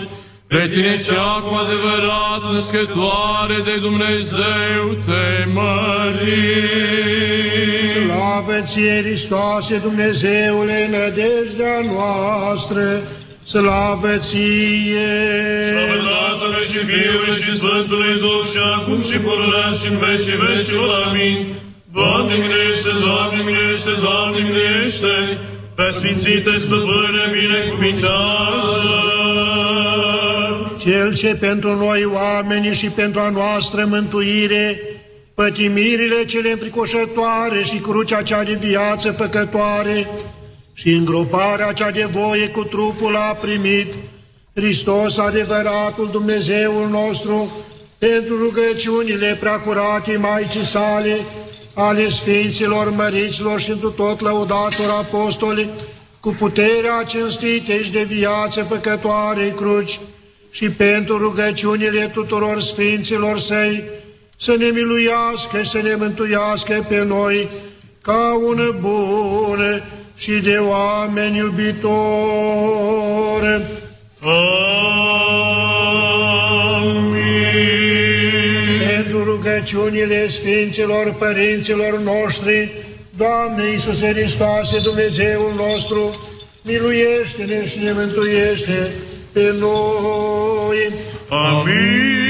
pe 0.47 0.71
tine 0.73 0.99
cea 1.07 1.33
cu 1.47 1.53
adevărat 1.65 2.43
născătoare 2.53 3.59
de 3.65 3.77
Dumnezeu 3.81 4.83
te 5.07 5.25
mărim. 5.57 6.87
Slavă 8.07 8.61
ție, 8.65 9.03
Hristoase, 9.05 9.77
Dumnezeule, 9.77 10.89
nădejdea 10.91 11.79
noastră, 11.93 13.03
slavă 13.53 14.13
ție! 14.27 15.13
Slavă 15.73 15.99
Tatălui 16.09 16.65
și 16.73 16.81
Fiului 16.91 17.33
și 17.43 17.57
Sfântului 17.57 18.15
Duh 18.23 18.43
și 18.51 18.59
acum 18.77 19.01
și 19.09 19.17
pururea 19.25 19.71
și 19.79 19.87
în 19.91 19.97
vecii 20.05 20.39
vecilor. 20.47 20.89
Amin. 21.07 21.37
Doamne 21.93 22.35
miluiește, 22.35 22.91
Doamne 23.07 23.39
miluiește, 23.47 23.91
Doamne 24.07 24.39
miluiește, 24.47 25.15
Preasfințite 25.75 26.59
stăpâne, 26.59 27.23
binecuvintează! 27.33 28.77
Cel 30.79 31.15
ce 31.15 31.35
pentru 31.35 31.77
noi 31.77 32.05
oamenii 32.05 32.75
și 32.75 32.87
pentru 32.87 33.21
a 33.21 33.31
noastră 33.31 33.85
mântuire, 33.89 34.81
pătimirile 35.35 36.25
cele 36.27 36.51
înfricoșătoare 36.51 37.63
și 37.63 37.77
crucea 37.77 38.23
cea 38.23 38.43
de 38.43 38.55
viață 38.55 39.13
făcătoare 39.13 40.09
și 40.79 40.91
îngroparea 40.93 41.73
cea 41.73 41.91
de 41.91 42.05
voie 42.05 42.49
cu 42.49 42.65
trupul 42.65 43.17
a 43.17 43.35
primit, 43.35 43.95
Hristos 44.55 45.19
adevăratul 45.19 46.09
Dumnezeul 46.13 46.89
nostru, 46.89 47.51
pentru 47.99 48.37
rugăciunile 48.39 49.37
preacurate 49.41 50.17
Maicii 50.17 50.65
sale, 50.65 51.17
ale 51.75 52.09
Sfinților, 52.09 52.91
Măriților 52.91 53.61
și 53.61 53.71
întru 53.71 53.91
tot 53.91 54.21
lăudaților 54.21 54.91
apostoli, 54.91 55.69
cu 56.21 56.35
puterea 56.39 57.03
cinstite 57.07 57.83
și 57.83 57.93
de 57.93 58.03
viață 58.03 58.63
făcătoare 58.63 59.53
cruci, 59.57 60.01
și 60.51 60.71
pentru 60.71 61.19
rugăciunile 61.19 62.07
tuturor 62.07 62.63
Sfinților 62.63 63.39
Săi, 63.39 63.83
să 64.39 64.55
ne 64.59 64.67
miluiască 64.67 65.63
și 65.63 65.71
să 65.71 65.81
ne 65.83 65.95
mântuiască 65.95 66.87
pe 66.89 67.05
noi 67.05 67.49
ca 68.03 68.41
un 68.47 68.75
bun 68.81 69.83
și 70.17 70.33
de 70.33 70.57
oameni 70.57 71.37
iubitori. 71.37 71.85
Amin. 76.77 77.27
Pentru 78.95 79.25
rugăciunile 79.25 80.29
Sfinților 80.29 81.15
Părinților 81.19 81.99
noștri, 81.99 82.71
Doamne 83.17 83.71
Iisuse 83.73 84.13
Hristoase, 84.13 84.79
Dumnezeul 84.79 85.53
nostru, 85.57 86.17
miluiește-ne 86.63 87.67
și 87.67 87.79
ne 87.79 87.93
mântuiește 87.93 88.93
pe 89.33 89.55
noi. 89.59 90.93
Amin. 91.29 92.26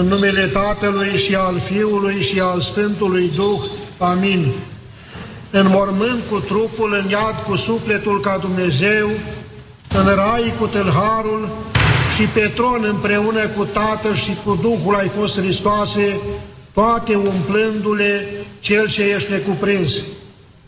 În 0.00 0.06
numele 0.06 0.46
Tatălui 0.46 1.16
și 1.16 1.34
al 1.34 1.58
Fiului 1.58 2.22
și 2.22 2.40
al 2.40 2.60
Sfântului 2.60 3.30
Duh. 3.34 3.62
Amin. 3.98 4.46
În 5.50 5.66
mormânt 5.68 6.22
cu 6.30 6.38
trupul, 6.38 6.94
în 7.02 7.10
iad 7.10 7.34
cu 7.46 7.56
sufletul 7.56 8.20
ca 8.20 8.38
Dumnezeu, 8.40 9.10
în 9.88 10.14
rai 10.14 10.54
cu 10.58 10.66
tâlharul 10.66 11.48
și 12.16 12.22
pe 12.22 12.40
tron 12.54 12.84
împreună 12.88 13.46
cu 13.46 13.64
Tatăl 13.64 14.14
și 14.14 14.36
cu 14.44 14.58
Duhul 14.62 14.94
ai 14.94 15.08
fost 15.08 15.38
Hristoase, 15.38 16.20
toate 16.72 17.14
umplându-le 17.14 18.28
cel 18.60 18.88
ce 18.88 19.02
ești 19.02 19.30
necuprins. 19.30 19.92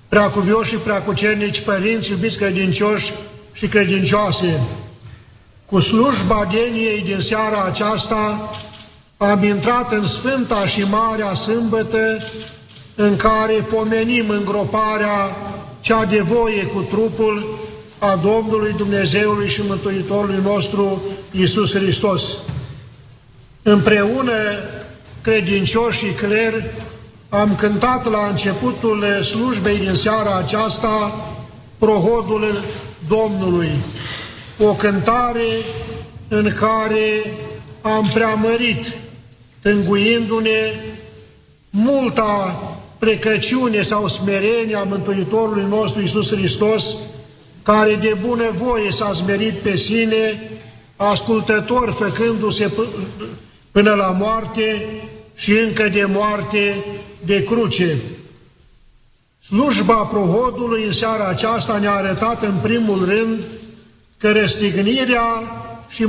Preacuvioși 0.09 0.71
și 0.71 0.77
preacucernici 0.77 1.61
părinți, 1.61 2.11
iubiți 2.11 2.39
credincioși 2.39 3.13
și 3.53 3.67
credincioase, 3.67 4.61
cu 5.67 5.81
slujba 5.81 6.49
deniei 6.51 7.03
din 7.05 7.21
seara 7.21 7.65
aceasta 7.65 8.51
am 9.31 9.45
intrat 9.45 9.93
în 9.93 10.07
Sfânta 10.07 10.67
și 10.67 10.81
Marea 10.81 11.35
Sâmbătă, 11.35 12.23
în 12.95 13.17
care 13.17 13.53
pomenim 13.53 14.29
îngroparea 14.29 15.37
cea 15.81 16.05
de 16.05 16.21
voie 16.21 16.63
cu 16.63 16.81
trupul 16.81 17.59
a 17.99 18.19
Domnului 18.23 18.73
Dumnezeului 18.77 19.49
și 19.49 19.63
Mântuitorului 19.67 20.41
nostru 20.43 21.03
Iisus 21.31 21.75
Hristos. 21.75 22.23
Împreună, 23.63 24.33
credincioși 25.21 26.05
și 26.05 26.13
cler, 26.13 26.65
am 27.29 27.55
cântat 27.55 28.11
la 28.11 28.27
începutul 28.27 29.23
slujbei 29.23 29.79
din 29.79 29.95
seara 29.95 30.37
aceasta 30.37 31.27
prohodul 31.79 32.65
Domnului, 33.09 33.71
o 34.59 34.73
cântare 34.75 35.47
în 36.29 36.53
care 36.59 37.35
am 37.83 38.11
preamărit, 38.15 38.87
tânguindu-ne 39.63 40.73
multa 41.71 42.57
precăciune 42.99 43.83
sau 43.83 44.09
smerenie 44.09 44.77
a 44.77 44.83
Mântuitorului 44.83 45.65
nostru 45.69 46.01
Iisus 46.01 46.35
Hristos, 46.35 46.97
care 47.63 47.95
de 47.95 48.17
bună 48.27 48.51
voie 48.57 48.91
s-a 48.91 49.15
smerit 49.15 49.53
pe 49.53 49.77
sine, 49.77 50.51
ascultător 50.97 51.91
făcându-se 51.91 52.71
până 53.71 53.95
la 53.95 54.11
moarte 54.11 54.87
și 55.35 55.53
încă 55.53 55.89
de 55.89 56.05
moarte 56.05 56.85
de 57.25 57.43
cruce. 57.43 57.97
Slujba 59.45 60.05
prohodului 60.05 60.85
în 60.85 60.93
seara 60.93 61.27
aceasta 61.27 61.79
ne-a 61.79 61.93
arătat 61.95 62.43
în 62.43 62.55
primul 62.63 63.05
rând 63.05 63.39
că 64.19 64.33
răstignirea 64.33 65.25
și 65.89 66.07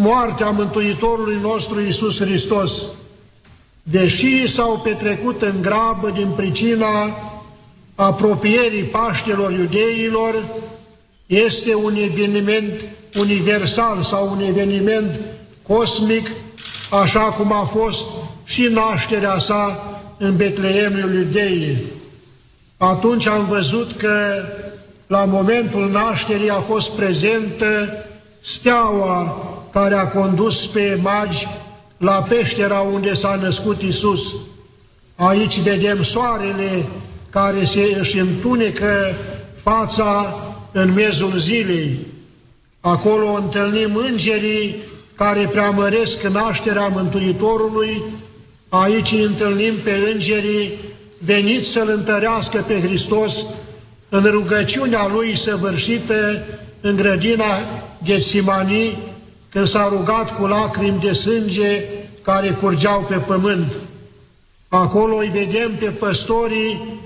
moartea 0.00 0.50
Mântuitorului 0.50 1.38
nostru 1.42 1.80
Iisus 1.80 2.20
Hristos, 2.20 2.82
deși 3.82 4.46
s-au 4.46 4.80
petrecut 4.84 5.42
în 5.42 5.62
grabă 5.62 6.10
din 6.14 6.28
pricina 6.36 7.14
apropierii 7.94 8.82
Paștelor 8.82 9.52
iudeilor, 9.52 10.44
este 11.26 11.74
un 11.74 11.94
eveniment 11.96 12.72
universal 13.18 14.02
sau 14.02 14.30
un 14.30 14.40
eveniment 14.40 15.20
cosmic, 15.62 16.30
așa 16.90 17.20
cum 17.20 17.52
a 17.52 17.64
fost 17.64 18.06
și 18.44 18.62
nașterea 18.62 19.38
sa 19.38 19.84
în 20.18 20.36
Betleemul 20.36 21.14
Iudeii. 21.14 21.76
Atunci 22.76 23.26
am 23.26 23.44
văzut 23.44 23.96
că 23.96 24.44
la 25.06 25.24
momentul 25.24 25.90
nașterii 25.90 26.50
a 26.50 26.60
fost 26.60 26.90
prezentă 26.90 28.04
steaua 28.40 29.44
care 29.72 29.94
a 29.94 30.08
condus 30.08 30.66
pe 30.66 30.98
magi 31.02 31.48
la 31.96 32.26
peștera 32.28 32.80
unde 32.80 33.14
s-a 33.14 33.38
născut 33.42 33.82
Isus. 33.82 34.34
Aici 35.16 35.60
vedem 35.60 36.02
soarele 36.02 36.86
care 37.30 37.64
se 37.64 37.96
își 37.98 38.18
întunecă 38.18 39.14
fața 39.62 40.38
în 40.72 40.92
mezul 40.92 41.38
zilei. 41.38 41.98
Acolo 42.80 43.32
întâlnim 43.32 43.94
îngerii 43.94 44.76
care 45.14 45.48
preamăresc 45.52 46.22
nașterea 46.22 46.88
Mântuitorului 46.88 48.02
Aici 48.70 49.12
întâlnim 49.12 49.74
pe 49.84 50.10
îngerii 50.12 50.78
veniți 51.18 51.68
să-L 51.68 51.88
întărească 51.88 52.64
pe 52.66 52.80
Hristos 52.80 53.44
în 54.08 54.24
rugăciunea 54.24 55.08
Lui 55.12 55.36
săvârșită 55.36 56.42
în 56.80 56.96
grădina 56.96 57.44
Ghețimanii, 58.04 58.98
când 59.50 59.66
s-a 59.66 59.88
rugat 59.88 60.36
cu 60.36 60.46
lacrimi 60.46 61.00
de 61.00 61.12
sânge 61.12 61.84
care 62.22 62.50
curgeau 62.50 63.06
pe 63.08 63.14
pământ. 63.14 63.72
Acolo 64.68 65.16
îi 65.16 65.28
vedem 65.28 65.70
pe 65.78 65.86
păstorii 65.86 66.98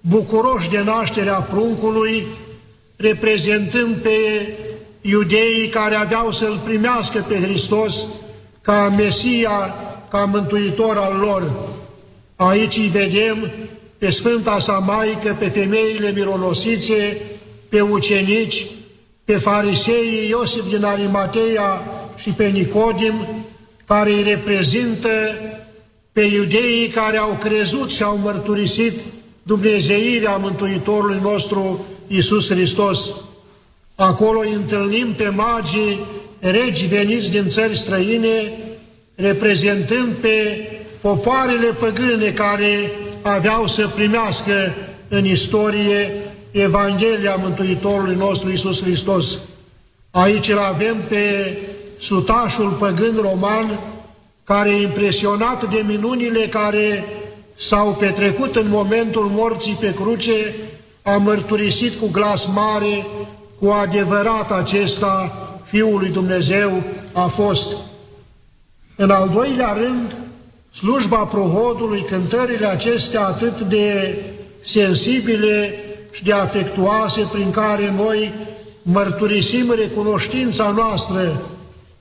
bucuroși 0.00 0.70
de 0.70 0.82
nașterea 0.82 1.40
pruncului, 1.40 2.26
reprezentând 2.96 3.96
pe 3.96 4.10
iudeii 5.00 5.68
care 5.68 5.94
aveau 5.94 6.30
să-L 6.30 6.60
primească 6.64 7.24
pe 7.28 7.40
Hristos 7.40 8.06
ca 8.60 8.94
Mesia, 8.96 9.74
ca 10.10 10.24
Mântuitor 10.24 10.96
al 10.96 11.16
lor. 11.16 11.50
Aici 12.36 12.76
îi 12.76 12.88
vedem 12.88 13.50
pe 13.98 14.10
Sfânta 14.10 14.58
sa 14.58 14.72
Maică, 14.72 15.36
pe 15.38 15.48
femeile 15.48 16.10
mironosițe, 16.10 17.20
pe 17.68 17.80
ucenici, 17.80 18.66
pe 19.30 19.36
fariseii 19.36 20.28
Iosif 20.28 20.68
din 20.68 20.84
Arimateia 20.84 21.82
și 22.16 22.30
pe 22.30 22.46
Nicodim, 22.46 23.14
care 23.86 24.12
îi 24.12 24.22
reprezintă 24.22 25.08
pe 26.12 26.20
iudeii 26.20 26.88
care 26.88 27.16
au 27.16 27.36
crezut 27.40 27.90
și 27.90 28.02
au 28.02 28.16
mărturisit 28.16 29.00
Dumnezeirea 29.42 30.36
Mântuitorului 30.36 31.18
nostru 31.22 31.86
Iisus 32.06 32.50
Hristos. 32.50 33.10
Acolo 33.94 34.38
îi 34.38 34.52
întâlnim 34.52 35.12
pe 35.12 35.28
magii 35.28 36.00
regi 36.38 36.86
veniți 36.86 37.30
din 37.30 37.48
țări 37.48 37.76
străine, 37.76 38.52
reprezentând 39.14 40.12
pe 40.12 40.68
popoarele 41.00 41.66
păgâne 41.78 42.30
care 42.30 42.92
aveau 43.22 43.66
să 43.66 43.88
primească 43.88 44.74
în 45.08 45.24
istorie 45.24 46.12
Evanghelia 46.50 47.36
Mântuitorului 47.36 48.14
nostru 48.14 48.50
Iisus 48.50 48.82
Hristos. 48.82 49.38
Aici 50.10 50.48
îl 50.48 50.58
avem 50.58 50.96
pe 51.08 51.56
sutașul 51.98 52.70
păgân 52.70 53.18
roman, 53.20 53.80
care 54.44 54.70
e 54.70 54.82
impresionat 54.82 55.70
de 55.70 55.84
minunile 55.86 56.46
care 56.46 57.04
s-au 57.56 57.94
petrecut 57.94 58.56
în 58.56 58.68
momentul 58.68 59.24
morții 59.24 59.76
pe 59.80 59.94
cruce, 59.94 60.54
a 61.02 61.16
mărturisit 61.16 61.98
cu 62.00 62.08
glas 62.12 62.46
mare, 62.46 63.06
cu 63.60 63.68
adevărat 63.68 64.50
acesta 64.50 65.32
Fiul 65.64 65.98
lui 65.98 66.08
Dumnezeu 66.08 66.82
a 67.12 67.26
fost. 67.26 67.76
În 68.96 69.10
al 69.10 69.30
doilea 69.34 69.72
rând, 69.72 70.16
slujba 70.74 71.24
prohodului, 71.24 72.04
cântările 72.08 72.66
acestea 72.66 73.26
atât 73.26 73.60
de 73.60 74.16
sensibile 74.60 75.74
și 76.10 76.24
de 76.24 76.32
afectuoase 76.32 77.28
prin 77.32 77.50
care 77.50 77.92
noi 77.96 78.32
mărturisim 78.82 79.74
recunoștința 79.74 80.70
noastră 80.70 81.42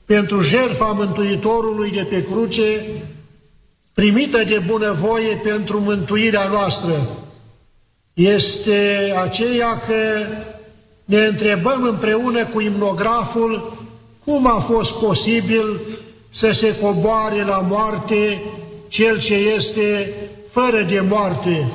pentru 0.05 0.41
jertfa 0.41 0.86
Mântuitorului 0.86 1.91
de 1.91 2.07
pe 2.10 2.24
cruce, 2.24 2.86
primită 3.93 4.43
de 4.43 4.62
bunăvoie 4.68 5.36
pentru 5.43 5.80
mântuirea 5.80 6.47
noastră, 6.47 7.07
este 8.14 9.14
aceea 9.24 9.80
că 9.80 10.26
ne 11.05 11.26
întrebăm 11.26 11.84
împreună 11.84 12.45
cu 12.45 12.62
imnograful 12.62 13.78
cum 14.26 14.47
a 14.47 14.60
fost 14.60 14.93
posibil 14.93 15.80
să 16.30 16.51
se 16.51 16.76
coboare 16.82 17.43
la 17.43 17.66
moarte 17.70 18.41
cel 18.88 19.20
ce 19.20 19.36
este 19.36 20.14
fără 20.49 20.82
de 20.82 20.99
moarte, 20.99 21.72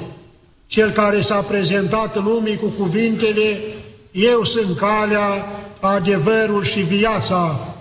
cel 0.75 0.91
care 0.91 1.21
s-a 1.21 1.41
prezentat 1.41 2.25
lumii 2.25 2.57
cu 2.57 2.67
cuvintele 2.67 3.61
Eu 4.11 4.43
sunt 4.43 4.77
calea, 4.77 5.47
adevărul 5.81 6.65
și 6.65 6.81
viața, 6.81 7.75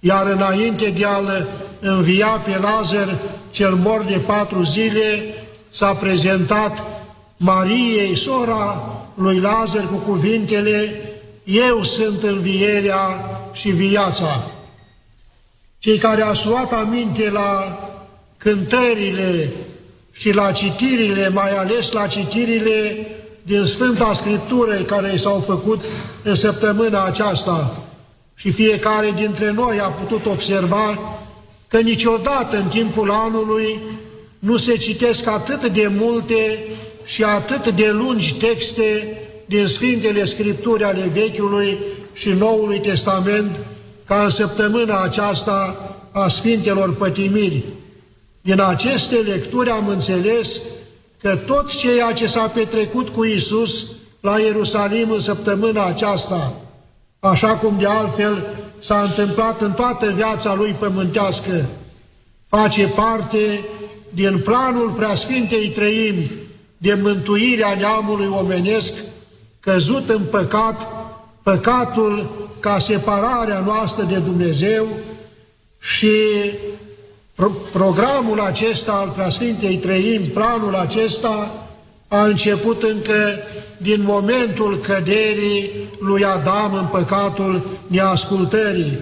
iar 0.00 0.26
înainte 0.26 0.90
de 0.90 1.04
a-l 1.04 1.48
învia 1.80 2.26
pe 2.26 2.58
Lazar, 2.58 3.18
cel 3.50 3.74
mor 3.74 4.02
de 4.02 4.18
patru 4.26 4.62
zile, 4.62 5.34
s-a 5.70 5.94
prezentat 5.94 6.84
Mariei, 7.36 8.16
sora 8.16 8.84
lui 9.14 9.38
Lazar, 9.38 9.86
cu 9.86 9.96
cuvintele 9.96 11.00
Eu 11.44 11.82
sunt 11.82 12.22
învierea 12.22 13.40
și 13.52 13.70
viața. 13.70 14.44
Cei 15.78 15.98
care 15.98 16.22
au 16.22 16.34
luat 16.44 16.72
aminte 16.72 17.30
la 17.30 17.78
cântările 18.36 19.52
și 20.12 20.34
la 20.34 20.52
citirile, 20.52 21.28
mai 21.28 21.50
ales 21.50 21.92
la 21.92 22.06
citirile 22.06 23.06
din 23.42 23.64
Sfânta 23.64 24.12
Scriptură 24.12 24.74
care 24.74 25.16
s-au 25.16 25.40
făcut 25.46 25.84
în 26.22 26.34
săptămâna 26.34 27.04
aceasta, 27.04 27.82
și 28.34 28.50
fiecare 28.50 29.12
dintre 29.16 29.50
noi 29.50 29.80
a 29.80 29.88
putut 29.88 30.26
observa 30.26 30.98
că 31.68 31.78
niciodată 31.78 32.56
în 32.56 32.68
timpul 32.68 33.10
anului 33.10 33.78
nu 34.38 34.56
se 34.56 34.76
citesc 34.76 35.26
atât 35.26 35.66
de 35.66 35.86
multe 35.98 36.58
și 37.04 37.24
atât 37.24 37.70
de 37.70 37.90
lungi 37.90 38.34
texte 38.34 39.18
din 39.46 39.66
Sfintele 39.66 40.24
Scripturi 40.24 40.84
ale 40.84 41.10
Vechiului 41.12 41.78
și 42.12 42.28
Noului 42.28 42.80
Testament 42.80 43.56
ca 44.04 44.22
în 44.22 44.30
săptămâna 44.30 45.02
aceasta 45.02 45.90
a 46.12 46.28
Sfintelor 46.28 46.94
Pătimiri. 46.94 47.62
Din 48.42 48.60
aceste 48.60 49.16
lecturi 49.16 49.70
am 49.70 49.88
înțeles 49.88 50.60
că 51.20 51.36
tot 51.36 51.76
ceea 51.76 52.12
ce 52.12 52.26
s-a 52.26 52.46
petrecut 52.46 53.08
cu 53.08 53.24
Isus 53.24 53.86
la 54.20 54.38
Ierusalim 54.38 55.10
în 55.10 55.20
săptămâna 55.20 55.86
aceasta, 55.86 56.54
așa 57.18 57.56
cum 57.56 57.76
de 57.78 57.86
altfel 57.86 58.46
s-a 58.78 59.02
întâmplat 59.02 59.60
în 59.60 59.72
toată 59.72 60.10
viața 60.10 60.54
lui 60.54 60.76
pământească, 60.78 61.66
face 62.48 62.86
parte 62.86 63.64
din 64.10 64.38
planul 64.38 64.90
Preasfintei 64.90 65.68
Trăimi 65.68 66.30
de 66.76 66.94
mântuirea 66.94 67.74
neamului 67.74 68.26
omenesc 68.26 68.94
căzut 69.60 70.08
în 70.08 70.22
păcat, 70.30 70.86
păcatul 71.42 72.46
ca 72.60 72.78
separarea 72.78 73.58
noastră 73.58 74.04
de 74.04 74.18
Dumnezeu 74.18 74.86
și 75.78 76.16
programul 77.72 78.40
acesta 78.40 78.92
al 78.92 79.08
Preasfintei 79.08 79.76
Trăimi, 79.76 80.24
planul 80.24 80.74
acesta 80.74 81.66
a 82.08 82.24
început 82.24 82.82
încă 82.82 83.38
din 83.76 84.02
momentul 84.04 84.78
căderii 84.78 85.70
lui 85.98 86.24
Adam 86.24 86.74
în 86.74 86.86
păcatul 86.86 87.66
neascultării. 87.86 88.98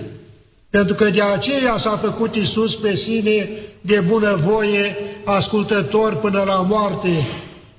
Pentru 0.71 0.95
că 0.95 1.05
de 1.05 1.23
aceea 1.23 1.79
s-a 1.79 1.97
făcut 1.97 2.35
Isus 2.35 2.77
pe 2.77 2.97
sine 2.97 3.49
de 3.81 4.01
bunăvoie 4.01 4.97
ascultător 5.25 6.15
până 6.15 6.43
la 6.47 6.55
moarte, 6.55 7.27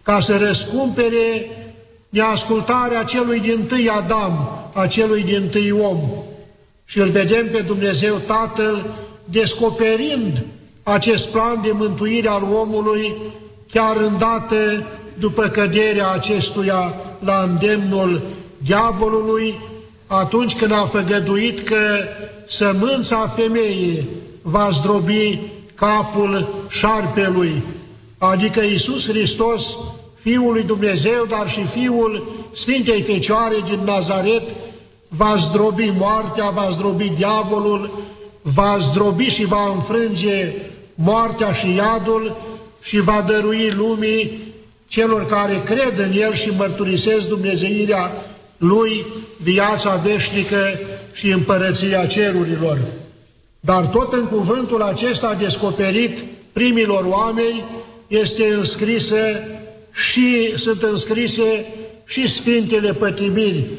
ca 0.04 0.20
să 0.20 0.38
răscumpere 0.38 1.49
neascultarea 2.10 3.04
celui 3.04 3.39
din 3.39 3.66
tâi 3.66 3.89
Adam, 3.89 4.66
a 4.74 4.88
celui 4.88 5.24
din 5.24 5.47
tâi 5.52 5.72
om. 5.72 5.99
Și 6.86 6.99
îl 6.99 7.10
vedem 7.10 7.49
pe 7.52 7.62
Dumnezeu 7.62 8.16
Tatăl 8.16 8.86
descoperind 9.32 10.45
acest 10.84 11.29
plan 11.29 11.61
de 11.61 11.71
mântuire 11.71 12.27
al 12.27 12.43
omului 12.53 13.15
chiar 13.71 13.97
îndată 13.97 14.86
după 15.19 15.47
căderea 15.47 16.11
acestuia 16.11 16.93
la 17.19 17.47
îndemnul 17.49 18.21
diavolului, 18.57 19.55
atunci 20.07 20.55
când 20.55 20.71
a 20.71 20.86
făgăduit 20.86 21.59
că 21.67 21.77
sămânța 22.47 23.27
femeii 23.27 24.07
va 24.41 24.69
zdrobi 24.71 25.39
capul 25.75 26.65
șarpelui, 26.69 27.63
adică 28.17 28.61
Iisus 28.61 29.07
Hristos, 29.07 29.77
Fiul 30.21 30.53
lui 30.53 30.63
Dumnezeu, 30.63 31.25
dar 31.29 31.49
și 31.49 31.63
Fiul 31.63 32.27
Sfintei 32.51 33.01
Fecioare 33.01 33.55
din 33.65 33.79
Nazaret, 33.86 34.43
va 35.07 35.36
zdrobi 35.36 35.93
moartea, 35.97 36.49
va 36.49 36.67
zdrobi 36.69 37.13
diavolul, 37.17 37.91
va 38.41 38.77
zdrobi 38.79 39.23
și 39.23 39.45
va 39.45 39.71
înfrânge 39.73 40.53
moartea 40.95 41.51
și 41.53 41.75
iadul 41.75 42.37
și 42.81 42.99
va 42.99 43.23
dărui 43.27 43.71
lumii 43.75 44.39
celor 44.87 45.25
care 45.25 45.61
cred 45.65 45.93
în 45.97 46.11
El 46.17 46.33
și 46.33 46.49
mărturisesc 46.57 47.27
Dumnezeirea 47.27 48.11
Lui, 48.57 49.05
viața 49.37 49.95
veșnică 49.95 50.79
și 51.13 51.31
împărăția 51.31 52.05
cerurilor. 52.05 52.79
Dar 53.59 53.85
tot 53.85 54.13
în 54.13 54.25
cuvântul 54.25 54.81
acesta 54.81 55.33
descoperit 55.33 56.23
primilor 56.51 57.05
oameni 57.05 57.63
este 58.07 58.53
înscrisă 58.53 59.43
și 59.93 60.57
sunt 60.57 60.83
înscrise 60.83 61.65
și 62.05 62.27
Sfintele 62.27 62.93
Pătimiri, 62.93 63.69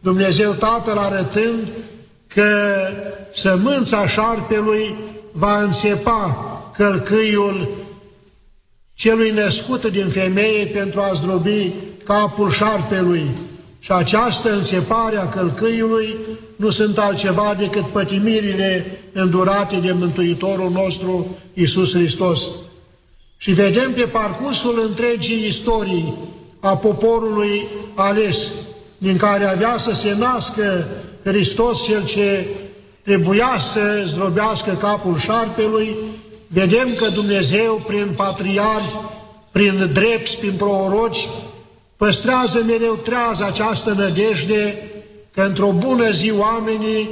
Dumnezeu 0.00 0.52
Tatăl 0.52 0.98
arătând 0.98 1.68
că 2.26 2.76
sămânța 3.34 4.06
șarpelui 4.06 4.94
va 5.32 5.62
înțepa 5.62 6.36
călcâiul 6.76 7.68
celui 8.94 9.30
născut 9.30 9.86
din 9.86 10.08
femeie 10.08 10.66
pentru 10.66 11.00
a 11.00 11.12
zdrobi 11.12 11.72
capul 12.04 12.50
șarpelui. 12.50 13.26
Și 13.78 13.92
această 13.92 14.54
înțepare 14.54 15.16
a 15.16 15.28
călcâiului 15.28 16.16
nu 16.56 16.70
sunt 16.70 16.98
altceva 16.98 17.54
decât 17.58 17.86
pătimirile 17.86 19.00
îndurate 19.12 19.76
de 19.76 19.92
Mântuitorul 19.92 20.70
nostru 20.70 21.36
Isus 21.54 21.92
Hristos. 21.92 22.42
Și 23.36 23.52
vedem 23.52 23.92
pe 23.92 24.02
parcursul 24.02 24.82
întregii 24.88 25.46
istorii 25.46 26.14
a 26.60 26.76
poporului 26.76 27.66
ales, 27.94 28.48
din 28.98 29.16
care 29.16 29.44
avea 29.44 29.76
să 29.78 29.94
se 29.94 30.14
nască 30.14 30.88
Hristos 31.24 31.84
cel 31.84 32.04
ce 32.04 32.46
trebuia 33.10 33.56
să 33.58 34.02
zdrobească 34.06 34.72
capul 34.72 35.18
șarpelui, 35.18 35.96
vedem 36.46 36.94
că 36.94 37.08
Dumnezeu 37.08 37.82
prin 37.86 38.08
patriarhi, 38.16 38.96
prin 39.50 39.90
drepți, 39.92 40.38
prin 40.38 40.52
proroci, 40.58 41.28
păstrează 41.96 42.62
mereu 42.66 42.94
trează 42.94 43.44
această 43.44 43.92
nădejde 43.92 44.90
că 45.34 45.42
într-o 45.42 45.70
bună 45.70 46.10
zi 46.10 46.32
oamenii 46.38 47.08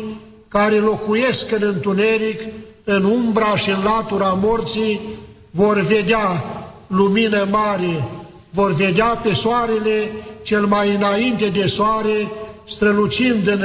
care 0.48 0.74
locuiesc 0.74 1.52
în 1.52 1.62
întuneric, 1.62 2.40
în 2.84 3.04
umbra 3.04 3.56
și 3.56 3.70
în 3.70 3.82
latura 3.84 4.38
morții, 4.42 5.00
vor 5.50 5.80
vedea 5.80 6.44
lumină 6.86 7.46
mare, 7.50 8.04
vor 8.50 8.72
vedea 8.72 9.20
pe 9.22 9.34
soarele 9.34 10.10
cel 10.42 10.66
mai 10.66 10.94
înainte 10.94 11.46
de 11.46 11.66
soare, 11.66 12.30
strălucind 12.64 13.46
în 13.46 13.64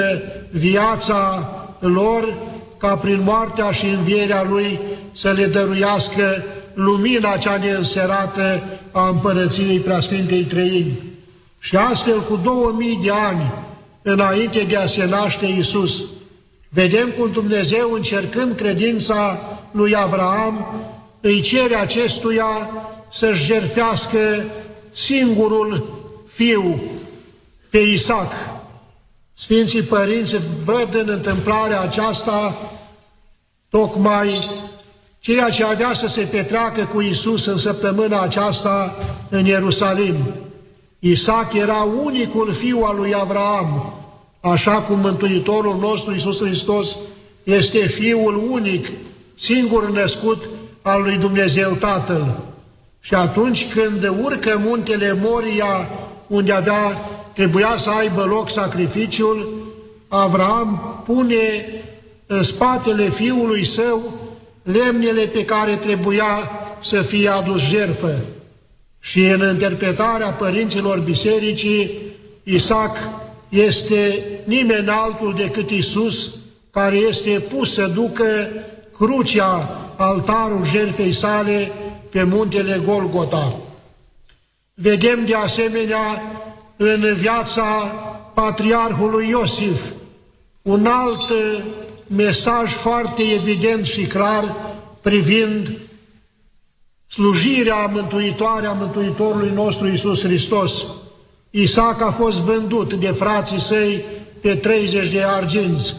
viața 0.51 1.47
lor, 1.87 2.33
ca 2.77 2.95
prin 2.95 3.21
moartea 3.23 3.71
și 3.71 3.85
învierea 3.85 4.45
Lui 4.49 4.79
să 5.11 5.31
le 5.31 5.45
dăruiască 5.45 6.43
lumina 6.73 7.37
cea 7.37 7.57
neînserată 7.57 8.63
a 8.91 9.07
Împărăției 9.07 9.79
Preasfintei 9.79 10.43
Trăini. 10.43 10.97
Și 11.59 11.75
astfel, 11.75 12.21
cu 12.21 12.35
2000 12.43 12.99
de 13.03 13.11
ani 13.11 13.53
înainte 14.01 14.59
de 14.63 14.77
a 14.77 14.85
se 14.85 15.05
naște 15.05 15.45
Iisus, 15.45 16.03
vedem 16.69 17.09
cum 17.09 17.31
Dumnezeu, 17.31 17.93
încercând 17.93 18.55
credința 18.55 19.39
lui 19.71 19.95
Avraam, 19.95 20.83
îi 21.21 21.41
cere 21.41 21.75
acestuia 21.75 22.69
să-și 23.11 23.45
jerfească 23.45 24.43
singurul 24.91 26.01
fiu 26.27 26.81
pe 27.69 27.77
Isaac. 27.77 28.31
Sfinții 29.33 29.81
Părinți 29.81 30.37
văd 30.65 30.95
în 31.01 31.09
întâmplarea 31.09 31.81
aceasta 31.81 32.57
tocmai 33.69 34.49
ceea 35.19 35.49
ce 35.49 35.63
avea 35.63 35.93
să 35.93 36.07
se 36.07 36.21
petreacă 36.21 36.89
cu 36.93 37.01
Isus 37.01 37.45
în 37.45 37.57
săptămâna 37.57 38.21
aceasta 38.21 38.95
în 39.29 39.45
Ierusalim. 39.45 40.15
Isaac 40.99 41.53
era 41.53 41.87
unicul 42.03 42.53
fiu 42.53 42.81
al 42.83 42.95
lui 42.95 43.13
Avraam, 43.13 43.93
așa 44.39 44.81
cum 44.81 44.99
Mântuitorul 44.99 45.77
nostru 45.79 46.13
Isus 46.13 46.39
Hristos 46.39 46.97
este 47.43 47.77
fiul 47.77 48.47
unic, 48.51 48.87
singur 49.35 49.89
născut 49.89 50.43
al 50.81 51.01
lui 51.01 51.17
Dumnezeu 51.17 51.71
Tatăl. 51.71 52.39
Și 52.99 53.13
atunci 53.13 53.67
când 53.69 54.07
urcă 54.23 54.61
muntele 54.65 55.17
Moria, 55.21 55.89
unde 56.27 56.51
avea, 56.51 56.97
trebuia 57.33 57.73
să 57.77 57.89
aibă 57.89 58.23
loc 58.23 58.49
sacrificiul, 58.49 59.63
Avram 60.15 61.01
pune 61.05 61.65
în 62.27 62.43
spatele 62.43 63.09
fiului 63.09 63.63
său 63.63 64.13
lemnele 64.63 65.25
pe 65.25 65.45
care 65.45 65.75
trebuia 65.75 66.51
să 66.81 67.01
fie 67.01 67.29
adus 67.29 67.61
jerfă. 67.61 68.15
Și 68.99 69.25
în 69.25 69.49
interpretarea 69.51 70.29
părinților 70.29 70.99
bisericii, 70.99 71.91
Isaac 72.43 72.97
este 73.49 74.23
nimeni 74.43 74.89
altul 74.89 75.33
decât 75.37 75.69
Isus, 75.69 76.35
care 76.71 76.95
este 76.95 77.29
pus 77.29 77.73
să 77.73 77.85
ducă 77.85 78.49
crucea, 78.97 79.79
altarul 79.97 80.65
jertfei 80.65 81.11
sale 81.11 81.71
pe 82.09 82.23
muntele 82.23 82.81
Golgota. 82.85 83.57
Vedem 84.73 85.25
de 85.25 85.35
asemenea 85.35 86.21
în 86.83 87.13
viața 87.13 87.63
patriarhului 88.33 89.29
Iosif 89.29 89.91
un 90.61 90.85
alt 90.85 91.31
mesaj 92.07 92.71
foarte 92.71 93.23
evident 93.23 93.85
și 93.85 94.05
clar 94.05 94.55
privind 95.01 95.71
slujirea 97.07 97.85
mântuitoare 97.85 98.67
a 98.67 98.71
Mântuitorului 98.71 99.51
nostru 99.53 99.87
Isus 99.87 100.23
Hristos. 100.23 100.83
Isaac 101.49 102.01
a 102.01 102.11
fost 102.11 102.39
vândut 102.39 102.93
de 102.93 103.07
frații 103.07 103.59
săi 103.59 104.05
pe 104.41 104.55
30 104.55 105.09
de 105.09 105.23
arginți. 105.23 105.95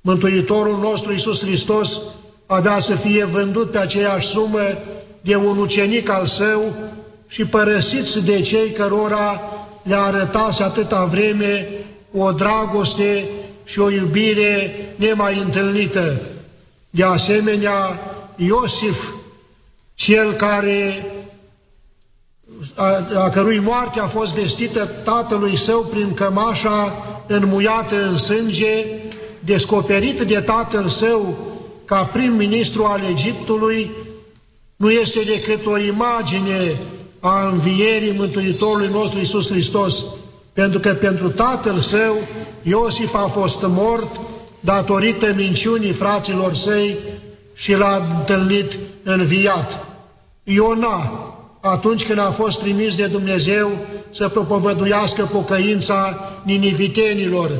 Mântuitorul 0.00 0.78
nostru 0.78 1.12
Isus 1.12 1.44
Hristos 1.44 2.00
avea 2.46 2.78
să 2.78 2.94
fie 2.94 3.24
vândut 3.24 3.70
pe 3.70 3.78
aceeași 3.78 4.26
sumă 4.26 4.78
de 5.20 5.36
un 5.36 5.58
ucenic 5.58 6.08
al 6.08 6.26
său 6.26 6.74
și 7.26 7.44
părăsiți 7.44 8.24
de 8.24 8.40
cei 8.40 8.70
cărora 8.70 9.40
le 9.82 9.94
arătase 9.94 10.62
atâta 10.62 11.04
vreme 11.04 11.68
o 12.12 12.32
dragoste 12.32 13.24
și 13.64 13.78
o 13.78 13.90
iubire 13.90 14.74
nemai 14.96 15.38
întâlnită. 15.38 16.20
De 16.90 17.04
asemenea, 17.04 18.00
Iosif, 18.36 19.08
cel 19.94 20.32
care 20.32 21.06
a, 22.74 22.84
a 23.14 23.28
cărui 23.28 23.58
moarte 23.58 24.00
a 24.00 24.06
fost 24.06 24.34
vestită 24.34 24.88
tatălui 25.04 25.56
său 25.56 25.80
prin 25.80 26.14
cămașa 26.14 27.04
înmuiată 27.26 28.06
în 28.06 28.16
sânge, 28.16 28.86
descoperit 29.40 30.20
de 30.20 30.40
tatăl 30.40 30.88
său 30.88 31.36
ca 31.84 32.04
prim-ministru 32.04 32.84
al 32.84 33.00
Egiptului, 33.10 33.90
nu 34.76 34.90
este 34.90 35.20
decât 35.20 35.66
o 35.66 35.78
imagine 35.78 36.78
a 37.24 37.48
învierii 37.48 38.14
Mântuitorului 38.16 38.88
nostru 38.88 39.20
Isus 39.20 39.50
Hristos, 39.50 40.04
pentru 40.52 40.80
că 40.80 40.88
pentru 40.92 41.28
tatăl 41.28 41.78
său 41.78 42.16
Iosif 42.62 43.14
a 43.14 43.26
fost 43.26 43.62
mort 43.62 44.20
datorită 44.60 45.32
minciunii 45.36 45.92
fraților 45.92 46.54
săi 46.54 46.96
și 47.54 47.76
l-a 47.76 48.06
întâlnit 48.18 48.78
înviat. 49.02 49.86
Iona, 50.44 51.12
atunci 51.60 52.06
când 52.06 52.18
a 52.18 52.30
fost 52.30 52.60
trimis 52.60 52.94
de 52.94 53.06
Dumnezeu 53.06 53.70
să 54.10 54.28
propovăduiască 54.28 55.24
pocăința 55.32 56.30
ninivitenilor, 56.42 57.50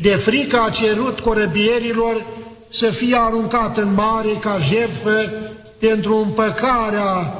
de 0.00 0.10
frică 0.10 0.60
a 0.66 0.70
cerut 0.70 1.20
corăbierilor 1.20 2.26
să 2.68 2.86
fie 2.86 3.16
aruncat 3.18 3.76
în 3.76 3.94
mare 3.94 4.28
ca 4.40 4.58
jertfă 4.58 5.30
pentru 5.78 6.16
împăcarea 6.16 7.32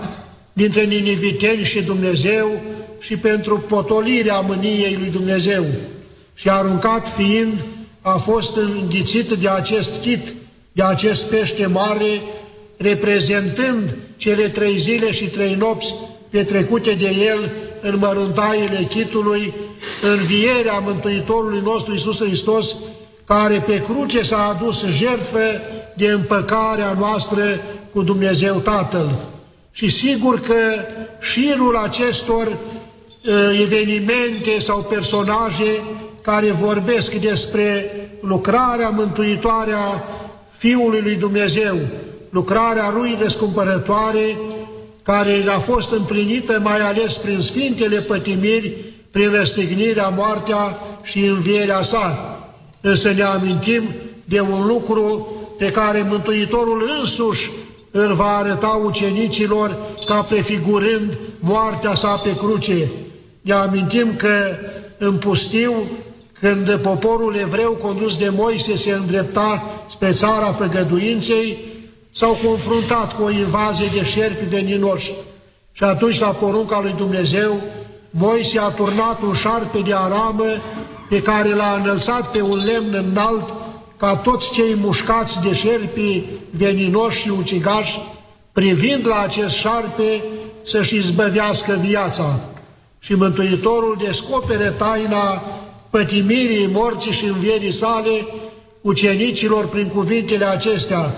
dintre 0.56 0.84
niniviteni 0.84 1.64
și 1.64 1.82
Dumnezeu 1.82 2.60
și 2.98 3.16
pentru 3.16 3.58
potolirea 3.58 4.40
mâniei 4.40 4.96
lui 5.00 5.10
Dumnezeu. 5.10 5.64
Și 6.34 6.50
aruncat 6.50 7.08
fiind, 7.08 7.64
a 8.00 8.16
fost 8.16 8.56
înghițit 8.56 9.30
de 9.30 9.48
acest 9.48 10.00
chit, 10.00 10.34
de 10.72 10.82
acest 10.82 11.24
pește 11.24 11.66
mare, 11.66 12.22
reprezentând 12.76 13.96
cele 14.16 14.48
trei 14.48 14.78
zile 14.78 15.12
și 15.12 15.24
trei 15.24 15.54
nopți 15.54 15.94
petrecute 16.30 16.92
de 16.92 17.14
el 17.26 17.50
în 17.80 17.98
măruntaiele 17.98 18.86
chitului, 18.88 19.54
învierea 20.02 20.78
Mântuitorului 20.78 21.60
nostru 21.60 21.92
Iisus 21.92 22.22
Hristos, 22.24 22.76
care 23.24 23.64
pe 23.66 23.80
cruce 23.80 24.22
s-a 24.22 24.56
adus 24.58 24.86
jertfă 24.86 25.60
de 25.96 26.06
împăcarea 26.06 26.96
noastră 26.98 27.42
cu 27.92 28.02
Dumnezeu 28.02 28.54
Tatăl. 28.54 29.35
Și 29.76 29.88
sigur 29.88 30.40
că 30.40 30.54
șirul 31.20 31.76
acestor 31.76 32.46
uh, 32.46 33.60
evenimente 33.60 34.58
sau 34.58 34.78
personaje 34.78 35.82
care 36.22 36.50
vorbesc 36.50 37.14
despre 37.14 37.90
lucrarea 38.20 38.88
mântuitoare 38.88 39.72
a 39.72 40.02
Fiului 40.50 41.00
lui 41.00 41.14
Dumnezeu, 41.14 41.76
lucrarea 42.30 42.90
lui 42.90 43.18
răscumpărătoare, 43.20 44.38
care 45.02 45.44
a 45.48 45.58
fost 45.58 45.92
împlinită 45.92 46.60
mai 46.62 46.80
ales 46.80 47.16
prin 47.16 47.40
sfintele 47.40 48.00
pătimiri, 48.00 48.72
prin 49.10 49.30
răstignirea, 49.30 50.08
moartea 50.08 50.78
și 51.02 51.24
învierea 51.24 51.82
sa. 51.82 52.38
Însă 52.80 53.12
ne 53.12 53.22
amintim 53.22 53.84
de 54.24 54.40
un 54.40 54.66
lucru 54.66 55.28
pe 55.58 55.70
care 55.70 56.06
Mântuitorul 56.08 56.90
însuși 57.00 57.50
îl 57.96 58.14
va 58.14 58.36
arăta 58.36 58.80
ucenicilor 58.84 59.76
ca 60.06 60.22
prefigurând 60.22 61.18
moartea 61.40 61.94
sa 61.94 62.16
pe 62.16 62.36
cruce. 62.36 62.88
Ne 63.40 63.52
amintim 63.52 64.16
că 64.16 64.56
în 64.98 65.16
pustiu, 65.16 65.72
când 66.40 66.76
poporul 66.76 67.34
evreu 67.34 67.72
condus 67.72 68.16
de 68.16 68.28
Moise 68.28 68.76
se 68.76 68.92
îndrepta 68.92 69.64
spre 69.90 70.12
țara 70.12 70.52
făgăduinței, 70.52 71.58
s-au 72.10 72.38
confruntat 72.44 73.16
cu 73.16 73.22
o 73.22 73.30
invazie 73.30 73.90
de 73.94 74.04
șerpi 74.04 74.44
veninoși 74.44 75.12
Și 75.72 75.84
atunci, 75.84 76.18
la 76.18 76.28
porunca 76.28 76.80
lui 76.80 76.94
Dumnezeu, 76.96 77.60
Moise 78.10 78.58
a 78.58 78.68
turnat 78.68 79.22
un 79.22 79.32
șarpe 79.32 79.78
de 79.78 79.94
aramă 79.94 80.44
pe 81.08 81.22
care 81.22 81.54
l-a 81.54 81.80
înălțat 81.82 82.30
pe 82.30 82.40
un 82.40 82.64
lemn 82.64 82.94
înalt 82.94 83.65
ca 83.96 84.16
toți 84.16 84.50
cei 84.50 84.74
mușcați 84.74 85.40
de 85.42 85.54
șerpii 85.54 86.26
veninoși 86.50 87.20
și 87.20 87.28
ucigași, 87.28 88.00
privind 88.52 89.06
la 89.06 89.20
acest 89.20 89.56
șarpe, 89.56 90.24
să-și 90.62 90.96
izbăvească 90.96 91.80
viața. 91.86 92.40
Și 92.98 93.14
Mântuitorul 93.14 93.98
descopere 94.04 94.74
taina 94.78 95.42
pătimirii, 95.90 96.68
morții 96.72 97.12
și 97.12 97.24
învierii 97.24 97.72
sale 97.72 98.26
ucenicilor 98.80 99.68
prin 99.68 99.86
cuvintele 99.86 100.44
acestea, 100.44 101.14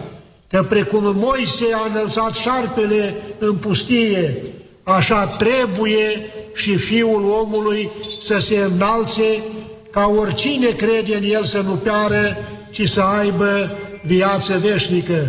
că 0.49 0.63
precum 0.69 1.15
Moise 1.17 1.65
a 1.75 1.91
înălțat 1.91 2.35
șarpele 2.35 3.17
în 3.39 3.55
pustie, 3.55 4.43
așa 4.83 5.27
trebuie 5.27 6.31
și 6.55 6.77
Fiul 6.77 7.25
omului 7.43 7.91
să 8.21 8.39
se 8.39 8.59
înalțe 8.59 9.43
ca 9.91 10.07
oricine 10.17 10.69
crede 10.69 11.17
în 11.17 11.23
El 11.23 11.45
să 11.45 11.61
nu 11.61 11.73
piară, 11.73 12.37
ci 12.71 12.89
să 12.89 13.01
aibă 13.01 13.71
viață 14.03 14.59
veșnică. 14.59 15.27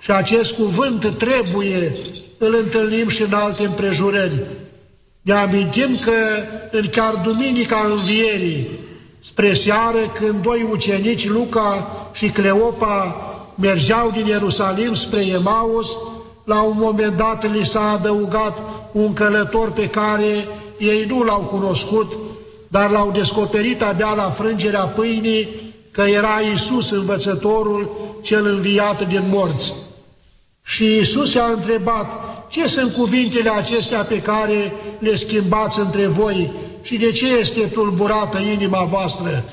Și 0.00 0.10
acest 0.10 0.54
cuvânt 0.54 1.14
trebuie, 1.18 1.96
îl 2.38 2.56
întâlnim 2.58 3.08
și 3.08 3.22
în 3.22 3.32
alte 3.32 3.64
împrejurări. 3.64 4.46
Ne 5.22 5.32
amintim 5.32 5.98
că 5.98 6.12
în 6.70 6.88
chiar 6.88 7.20
Duminica 7.24 7.86
Învierii, 7.96 8.68
spre 9.20 9.54
seară, 9.54 9.98
când 10.14 10.42
doi 10.42 10.68
ucenici, 10.70 11.28
Luca 11.28 11.88
și 12.12 12.28
Cleopa, 12.28 13.16
mergeau 13.54 14.10
din 14.10 14.26
Ierusalim 14.26 14.94
spre 14.94 15.26
Emaus, 15.26 15.88
la 16.44 16.62
un 16.62 16.74
moment 16.76 17.16
dat 17.16 17.52
li 17.52 17.64
s-a 17.64 17.90
adăugat 17.90 18.58
un 18.92 19.12
călător 19.12 19.72
pe 19.72 19.88
care 19.88 20.48
ei 20.78 21.04
nu 21.08 21.22
l-au 21.22 21.40
cunoscut, 21.40 22.12
dar 22.68 22.90
l-au 22.90 23.10
descoperit 23.10 23.82
abia 23.82 24.12
la 24.16 24.30
frângerea 24.30 24.84
pâinii 24.84 25.63
că 25.94 26.02
era 26.02 26.40
Isus 26.54 26.90
învățătorul 26.90 27.90
cel 28.22 28.46
înviat 28.46 29.08
din 29.08 29.24
morți. 29.28 29.72
Și 30.64 30.96
Isus 30.96 31.32
i-a 31.32 31.44
întrebat, 31.44 32.06
ce 32.48 32.68
sunt 32.68 32.92
cuvintele 32.92 33.50
acestea 33.50 34.04
pe 34.04 34.20
care 34.20 34.74
le 34.98 35.14
schimbați 35.14 35.78
între 35.78 36.06
voi 36.06 36.52
și 36.82 36.96
de 36.96 37.10
ce 37.10 37.36
este 37.38 37.60
tulburată 37.60 38.38
inima 38.38 38.82
voastră? 38.82 39.44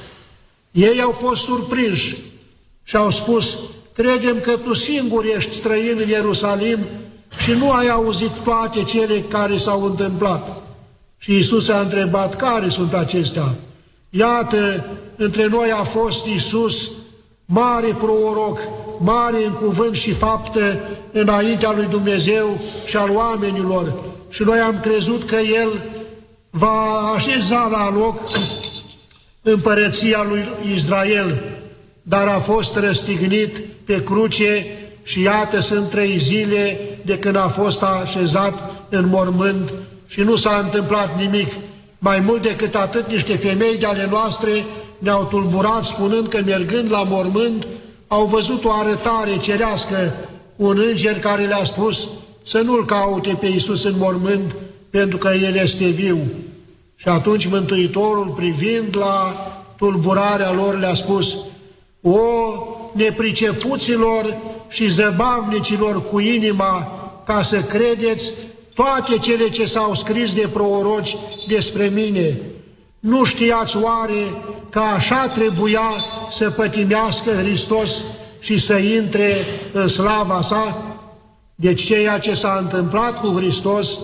Ei 0.72 1.02
au 1.02 1.12
fost 1.12 1.44
surprinși 1.44 2.18
și 2.84 2.96
au 2.96 3.10
spus, 3.10 3.58
credem 3.94 4.40
că 4.40 4.58
tu 4.58 4.74
singur 4.74 5.26
ești 5.36 5.56
străin 5.56 5.98
în 6.02 6.10
Ierusalim 6.10 6.80
și 7.44 7.52
nu 7.52 7.72
ai 7.72 7.88
auzit 7.88 8.32
toate 8.44 8.84
cele 8.84 9.22
care 9.22 9.58
s-au 9.58 9.84
întâmplat. 9.84 10.62
Și 11.18 11.38
Isus 11.38 11.70
a 11.70 11.80
întrebat, 11.80 12.36
care 12.36 12.70
sunt 12.70 12.94
acestea? 12.94 13.56
Iată, 14.10 14.86
între 15.22 15.48
noi 15.48 15.72
a 15.72 15.84
fost 15.84 16.26
Isus, 16.26 16.92
mare 17.46 17.96
proroc, 17.98 18.60
mare 19.00 19.46
în 19.46 19.52
cuvânt 19.52 19.96
și 19.96 20.14
fapte 20.14 20.80
înaintea 21.12 21.72
lui 21.72 21.86
Dumnezeu 21.90 22.60
și 22.86 22.98
al 22.98 23.10
oamenilor. 23.10 23.94
Și 24.30 24.44
noi 24.44 24.60
am 24.60 24.80
crezut 24.80 25.24
că 25.24 25.36
El 25.36 25.82
va 26.50 27.12
așeza 27.16 27.68
la 27.72 28.00
loc 28.00 28.20
împărăția 29.42 30.26
lui 30.30 30.48
Israel, 30.74 31.44
dar 32.02 32.28
a 32.28 32.40
fost 32.40 32.76
răstignit 32.76 33.60
pe 33.86 34.04
cruce 34.04 34.66
și 35.04 35.22
iată 35.22 35.60
sunt 35.60 35.90
trei 35.90 36.18
zile 36.18 36.80
de 37.06 37.20
când 37.20 37.36
a 37.36 37.48
fost 37.48 37.84
așezat 37.84 38.72
în 38.90 39.08
mormânt 39.08 39.74
și 40.08 40.22
nu 40.22 40.36
s-a 40.36 40.62
întâmplat 40.64 41.18
nimic. 41.18 41.52
Mai 42.00 42.20
mult 42.20 42.42
decât 42.42 42.76
atât, 42.76 43.08
niște 43.08 43.36
femei 43.36 43.78
de 43.78 43.86
ale 43.86 44.08
noastre 44.10 44.52
ne-au 45.02 45.24
tulburat 45.24 45.84
spunând 45.84 46.28
că 46.28 46.42
mergând 46.46 46.92
la 46.92 47.04
mormânt 47.04 47.68
au 48.08 48.26
văzut 48.26 48.66
o 48.66 48.72
arătare 48.72 49.38
cerească, 49.38 50.14
un 50.56 50.82
înger 50.90 51.20
care 51.20 51.46
le-a 51.46 51.64
spus 51.64 52.08
să 52.44 52.60
nu-L 52.60 52.86
caute 52.86 53.38
pe 53.40 53.48
Iisus 53.48 53.84
în 53.84 53.94
mormânt, 53.98 54.56
pentru 54.90 55.18
că 55.18 55.30
El 55.42 55.56
este 55.56 55.86
viu. 55.86 56.18
Și 56.96 57.08
atunci 57.08 57.48
Mântuitorul, 57.48 58.34
privind 58.36 58.98
la 58.98 59.36
tulburarea 59.78 60.52
lor, 60.52 60.80
le-a 60.80 60.94
spus, 60.94 61.38
O 62.02 62.20
nepricepuților 62.94 64.38
și 64.70 64.90
zăbavnicilor 64.90 66.10
cu 66.10 66.20
inima, 66.20 66.92
ca 67.26 67.42
să 67.42 67.62
credeți 67.62 68.32
toate 68.74 69.18
cele 69.18 69.50
ce 69.50 69.66
s-au 69.66 69.94
scris 69.94 70.34
de 70.34 70.50
proroci 70.54 71.18
despre 71.48 71.88
mine. 71.88 72.40
Nu 73.02 73.24
știați 73.24 73.78
oare 73.78 74.36
că 74.70 74.80
așa 74.80 75.28
trebuia 75.28 75.90
să 76.30 76.50
pătimească 76.50 77.32
Hristos 77.32 78.02
și 78.40 78.60
să 78.60 78.74
intre 78.74 79.34
în 79.72 79.88
slava 79.88 80.42
sa? 80.42 80.78
Deci 81.56 81.82
ceea 81.82 82.20
ce 82.20 82.34
s-a 82.34 82.58
întâmplat 82.62 83.20
cu 83.20 83.34
Hristos 83.38 83.98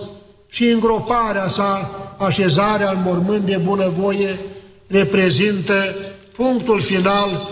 și 0.48 0.64
îngroparea 0.64 1.48
sa, 1.48 1.90
așezarea 2.16 2.90
în 2.90 3.02
mormânt 3.04 3.44
de 3.44 3.56
bunăvoie, 3.56 4.38
reprezintă 4.86 5.94
punctul 6.36 6.80
final 6.80 7.48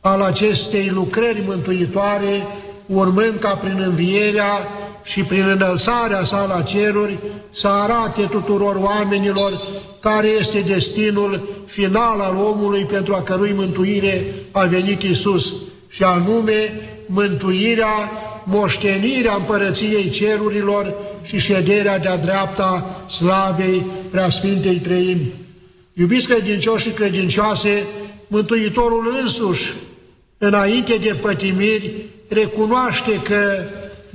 al 0.00 0.20
acestei 0.20 0.88
lucrări 0.88 1.42
mântuitoare, 1.46 2.46
urmând 2.86 3.38
ca 3.38 3.54
prin 3.54 3.82
învierea 3.86 4.68
și 5.04 5.22
prin 5.22 5.48
înălțarea 5.48 6.24
sa 6.24 6.44
la 6.44 6.62
ceruri 6.62 7.18
să 7.50 7.68
arate 7.68 8.22
tuturor 8.22 8.76
oamenilor 8.76 9.62
care 10.00 10.28
este 10.28 10.60
destinul 10.60 11.48
final 11.66 12.20
al 12.20 12.36
omului 12.36 12.84
pentru 12.84 13.14
a 13.14 13.22
cărui 13.22 13.52
mântuire 13.52 14.24
a 14.50 14.64
venit 14.64 15.02
Isus, 15.02 15.52
și 15.88 16.02
anume 16.02 16.80
mântuirea, 17.06 18.10
moștenirea 18.44 19.34
împărăției 19.34 20.10
cerurilor 20.10 20.94
și 21.22 21.38
șederea 21.38 21.98
de-a 21.98 22.16
dreapta 22.16 23.04
slavei 23.10 23.86
Preasfintei 24.10 24.76
Treimi. 24.76 25.32
Iubiți 25.92 26.28
credincioși 26.28 26.88
și 26.88 26.94
credincioase, 26.94 27.86
Mântuitorul 28.26 29.16
însuși, 29.22 29.74
înainte 30.38 30.96
de 30.96 31.16
pătimiri, 31.20 31.92
recunoaște 32.28 33.20
că 33.22 33.62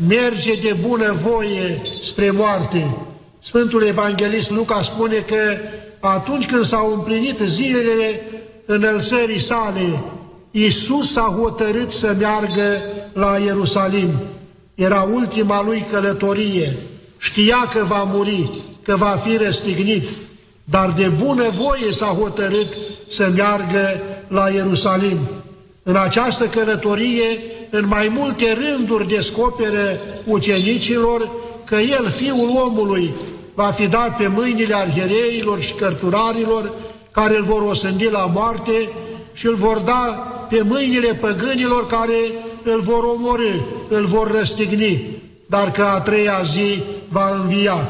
merge 0.07 0.53
de 0.53 0.75
bună 0.87 1.13
voie 1.13 1.81
spre 2.01 2.31
moarte. 2.31 2.95
Sfântul 3.43 3.83
Evanghelist 3.83 4.49
Luca 4.49 4.81
spune 4.81 5.15
că 5.15 5.57
atunci 5.99 6.45
când 6.45 6.63
s-au 6.63 6.93
împlinit 6.93 7.39
zilele 7.45 8.21
înălțării 8.65 9.39
sale, 9.39 10.01
Iisus 10.51 11.15
a 11.15 11.35
hotărât 11.41 11.91
să 11.91 12.15
meargă 12.19 12.81
la 13.13 13.37
Ierusalim. 13.37 14.09
Era 14.75 15.01
ultima 15.13 15.63
lui 15.63 15.85
călătorie. 15.91 16.75
Știa 17.17 17.69
că 17.73 17.83
va 17.83 18.03
muri, 18.03 18.49
că 18.81 18.95
va 18.95 19.21
fi 19.25 19.37
răstignit, 19.37 20.07
dar 20.63 20.93
de 20.97 21.07
bună 21.07 21.49
voie 21.49 21.91
s-a 21.91 22.05
hotărât 22.05 22.73
să 23.09 23.31
meargă 23.35 24.01
la 24.27 24.49
Ierusalim. 24.49 25.17
În 25.83 25.95
această 25.95 26.45
călătorie 26.45 27.39
în 27.69 27.87
mai 27.87 28.11
multe 28.15 28.53
rânduri 28.53 29.07
descopere 29.07 29.99
ucenicilor 30.25 31.29
că 31.63 31.75
el, 31.75 32.09
Fiul 32.09 32.49
omului, 32.65 33.13
va 33.53 33.65
fi 33.65 33.87
dat 33.87 34.17
pe 34.17 34.27
mâinile 34.27 34.75
arhereilor 34.75 35.61
și 35.61 35.73
cărturarilor 35.73 36.71
care 37.11 37.37
îl 37.37 37.43
vor 37.43 37.61
osândi 37.61 38.09
la 38.09 38.25
moarte 38.33 38.89
și 39.33 39.45
îl 39.45 39.55
vor 39.55 39.77
da 39.77 40.27
pe 40.49 40.61
mâinile 40.61 41.13
păgânilor 41.13 41.87
care 41.87 42.17
îl 42.63 42.79
vor 42.79 43.03
omorâ, 43.03 43.53
îl 43.87 44.05
vor 44.05 44.31
răstigni, 44.31 45.21
dar 45.45 45.71
că 45.71 45.83
a 45.83 46.01
treia 46.01 46.41
zi 46.43 46.83
va 47.09 47.35
învia. 47.35 47.89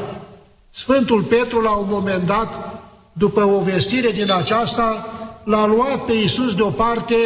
Sfântul 0.70 1.22
Petru, 1.22 1.60
la 1.60 1.70
un 1.70 1.86
moment 1.88 2.26
dat, 2.26 2.82
după 3.12 3.44
o 3.44 3.60
vestire 3.60 4.10
din 4.10 4.32
aceasta, 4.32 5.14
l-a 5.44 5.66
luat 5.66 6.04
pe 6.04 6.12
Iisus 6.12 6.54
deoparte 6.54 7.16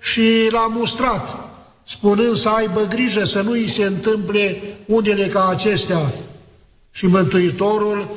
și 0.00 0.48
l-a 0.50 0.66
mustrat 0.74 1.45
spunând 1.88 2.36
să 2.36 2.48
aibă 2.48 2.86
grijă 2.88 3.24
să 3.24 3.40
nu 3.40 3.50
îi 3.50 3.68
se 3.68 3.84
întâmple 3.84 4.62
unele 4.86 5.26
ca 5.26 5.48
acestea. 5.48 6.14
Și 6.90 7.06
Mântuitorul 7.06 8.08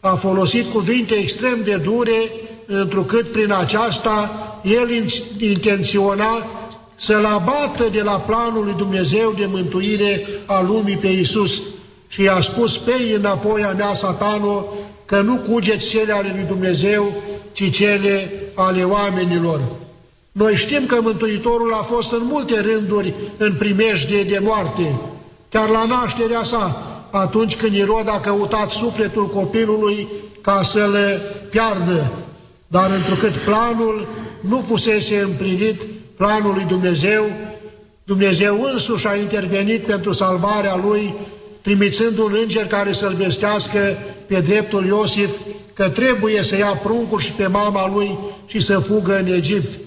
a 0.00 0.14
folosit 0.14 0.70
cuvinte 0.70 1.14
extrem 1.14 1.58
de 1.64 1.76
dure, 1.76 2.30
întrucât 2.66 3.32
prin 3.32 3.52
aceasta 3.52 4.30
el 4.64 5.04
intenționa 5.38 6.46
să-l 6.94 7.24
abată 7.24 7.88
de 7.92 8.02
la 8.02 8.20
planul 8.20 8.64
lui 8.64 8.74
Dumnezeu 8.76 9.34
de 9.38 9.46
mântuire 9.46 10.26
a 10.46 10.60
lumii 10.60 10.96
pe 10.96 11.06
Iisus. 11.06 11.60
Și 12.08 12.22
i-a 12.22 12.40
spus 12.40 12.78
pe 12.78 12.92
înapoi 13.16 13.62
a 13.62 13.72
mea, 13.72 13.94
satano, 13.94 14.66
că 15.04 15.20
nu 15.20 15.36
cugeți 15.36 15.88
cele 15.88 16.12
ale 16.12 16.32
lui 16.34 16.44
Dumnezeu, 16.44 17.12
ci 17.52 17.70
cele 17.70 18.32
ale 18.54 18.84
oamenilor. 18.84 19.60
Noi 20.36 20.54
știm 20.54 20.86
că 20.86 20.98
Mântuitorul 21.02 21.72
a 21.72 21.82
fost 21.82 22.12
în 22.12 22.22
multe 22.22 22.60
rânduri 22.60 23.14
în 23.36 23.54
primejdie 23.58 24.22
de 24.22 24.38
moarte. 24.42 25.00
Chiar 25.48 25.68
la 25.68 25.84
nașterea 25.84 26.42
sa 26.42 26.82
atunci 27.10 27.56
când 27.56 27.74
Irod 27.74 28.08
a 28.08 28.20
căutat 28.20 28.70
sufletul 28.70 29.28
copilului 29.28 30.08
ca 30.40 30.62
să 30.62 30.88
le 30.92 31.20
piardă. 31.50 32.12
Dar 32.66 32.90
întrucât 32.90 33.32
planul 33.32 34.08
nu 34.40 34.64
fusese 34.66 35.18
împlinit, 35.18 35.82
planul 36.16 36.54
lui 36.54 36.64
Dumnezeu, 36.68 37.24
Dumnezeu 38.04 38.62
însuși 38.72 39.06
a 39.06 39.16
intervenit 39.16 39.82
pentru 39.82 40.12
salvarea 40.12 40.80
lui, 40.84 41.14
trimițând 41.60 42.18
un 42.18 42.36
înger 42.42 42.66
care 42.66 42.92
să-l 42.92 43.14
vestească 43.14 43.78
pe 44.26 44.40
dreptul 44.40 44.86
Iosif 44.86 45.30
că 45.74 45.88
trebuie 45.88 46.42
să 46.42 46.56
ia 46.56 46.80
pruncul 46.82 47.20
și 47.20 47.32
pe 47.32 47.46
mama 47.46 47.92
lui 47.94 48.18
și 48.46 48.60
să 48.60 48.78
fugă 48.78 49.18
în 49.18 49.26
Egipt. 49.26 49.85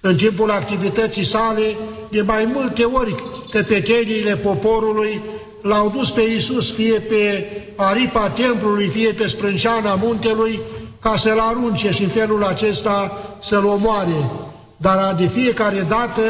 În 0.00 0.16
timpul 0.16 0.50
activității 0.50 1.24
sale, 1.24 1.76
de 2.10 2.22
mai 2.22 2.50
multe 2.54 2.84
ori 2.84 3.14
căpeteniile 3.50 4.36
poporului 4.36 5.20
l-au 5.62 5.92
dus 5.96 6.10
pe 6.10 6.20
Iisus 6.20 6.72
fie 6.72 6.98
pe 6.98 7.46
aripa 7.76 8.28
templului, 8.28 8.88
fie 8.88 9.12
pe 9.12 9.26
sprânceana 9.26 9.94
muntelui, 9.94 10.60
ca 11.00 11.16
să-l 11.16 11.38
arunce 11.38 11.90
și 11.90 12.02
în 12.02 12.08
felul 12.08 12.44
acesta 12.44 13.22
să-l 13.40 13.64
omoare. 13.64 14.30
Dar 14.76 15.14
de 15.14 15.26
fiecare 15.26 15.86
dată, 15.88 16.22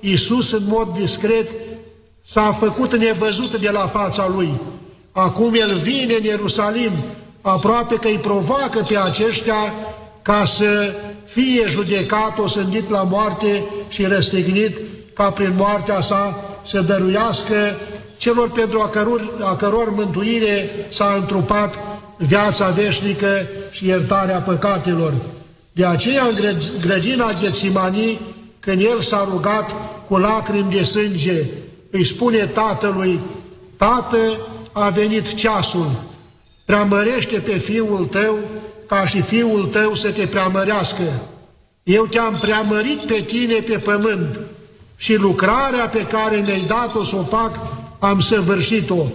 Iisus 0.00 0.52
în 0.52 0.62
mod 0.66 0.88
discret 0.98 1.50
s-a 2.26 2.52
făcut 2.52 2.96
nevăzut 2.96 3.56
de 3.56 3.70
la 3.70 3.86
fața 3.86 4.28
lui. 4.34 4.48
Acum 5.12 5.54
el 5.54 5.74
vine 5.74 6.14
în 6.14 6.24
Ierusalim, 6.24 6.92
aproape 7.40 7.94
că 7.94 8.08
îi 8.08 8.18
provoacă 8.18 8.84
pe 8.88 8.98
aceștia 8.98 9.74
ca 10.24 10.44
să 10.44 10.94
fie 11.24 11.66
judecat, 11.68 12.38
osândit 12.38 12.90
la 12.90 13.02
moarte 13.02 13.64
și 13.88 14.04
răstignit, 14.04 14.76
ca 15.12 15.30
prin 15.30 15.52
moartea 15.56 16.00
sa 16.00 16.44
să 16.66 16.80
dăruiască 16.80 17.56
celor 18.16 18.50
pentru 18.50 18.80
a 18.80 18.88
căror, 18.88 19.32
a 19.42 19.56
căror 19.56 19.90
mântuire 19.90 20.70
s-a 20.88 21.14
întrupat 21.20 21.74
viața 22.16 22.68
veșnică 22.68 23.46
și 23.70 23.86
iertarea 23.86 24.38
păcatelor. 24.38 25.12
De 25.72 25.84
aceea 25.86 26.22
în 26.24 26.58
grădina 26.80 27.32
Ghețimanii, 27.40 28.20
când 28.60 28.80
el 28.80 29.00
s-a 29.00 29.28
rugat 29.30 29.70
cu 30.08 30.16
lacrimi 30.16 30.72
de 30.72 30.82
sânge, 30.82 31.44
îi 31.90 32.04
spune 32.04 32.46
tatălui, 32.46 33.20
Tată, 33.76 34.38
a 34.72 34.88
venit 34.88 35.34
ceasul, 35.34 35.90
preamărește 36.64 37.38
pe 37.38 37.58
fiul 37.58 38.08
tău 38.10 38.38
ca 38.86 39.06
și 39.06 39.20
fiul 39.20 39.64
tău 39.64 39.94
să 39.94 40.10
te 40.10 40.26
preamărească. 40.26 41.02
Eu 41.82 42.06
te-am 42.06 42.38
preamărit 42.40 43.00
pe 43.00 43.20
tine 43.26 43.54
pe 43.54 43.78
pământ 43.78 44.38
și 44.96 45.14
lucrarea 45.14 45.88
pe 45.88 46.06
care 46.06 46.36
mi-ai 46.36 46.64
dat-o 46.68 47.04
să 47.04 47.16
o 47.16 47.22
fac, 47.22 47.62
am 47.98 48.20
săvârșit-o. 48.20 49.06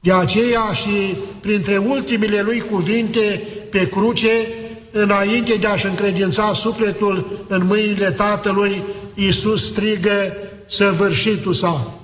De 0.00 0.12
aceea 0.12 0.72
și 0.72 1.14
printre 1.40 1.76
ultimile 1.76 2.40
lui 2.40 2.60
cuvinte 2.60 3.42
pe 3.70 3.88
cruce, 3.88 4.48
înainte 4.90 5.54
de 5.54 5.66
a-și 5.66 5.86
încredința 5.86 6.52
sufletul 6.54 7.44
în 7.48 7.66
mâinile 7.66 8.10
Tatălui, 8.10 8.82
Iisus 9.14 9.66
strigă 9.66 10.36
săvârșitul 10.66 11.52
sa. 11.52 11.94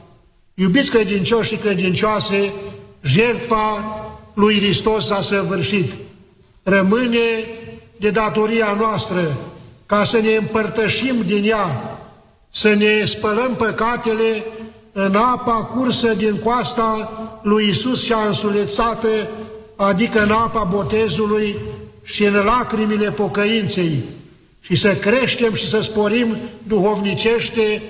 Iubiți 0.55 0.91
credincioși 0.91 1.49
și 1.49 1.57
credincioase, 1.57 2.53
jertfa 3.03 3.85
lui 4.35 4.57
Hristos 4.57 5.07
s-a 5.07 5.23
săvârșit. 5.23 5.93
Rămâne 6.63 7.45
de 7.97 8.11
datoria 8.11 8.77
noastră 8.79 9.37
ca 9.87 10.05
să 10.05 10.19
ne 10.19 10.35
împărtășim 10.35 11.23
din 11.27 11.45
ea, 11.45 11.99
să 12.51 12.75
ne 12.75 13.05
spălăm 13.05 13.55
păcatele 13.55 14.45
în 14.93 15.17
apa 15.17 15.71
cursă 15.75 16.15
din 16.15 16.37
coasta 16.37 17.11
lui 17.43 17.69
Isus 17.69 18.05
și 18.05 18.13
a 18.13 18.27
însulețată, 18.27 19.09
adică 19.77 20.23
în 20.23 20.31
apa 20.31 20.63
botezului 20.63 21.57
și 22.03 22.25
în 22.25 22.35
lacrimile 22.35 23.11
pocăinței, 23.11 24.03
și 24.61 24.75
să 24.75 24.95
creștem 24.95 25.55
și 25.55 25.69
să 25.69 25.81
sporim 25.81 26.37
duhovnicește, 26.63 27.83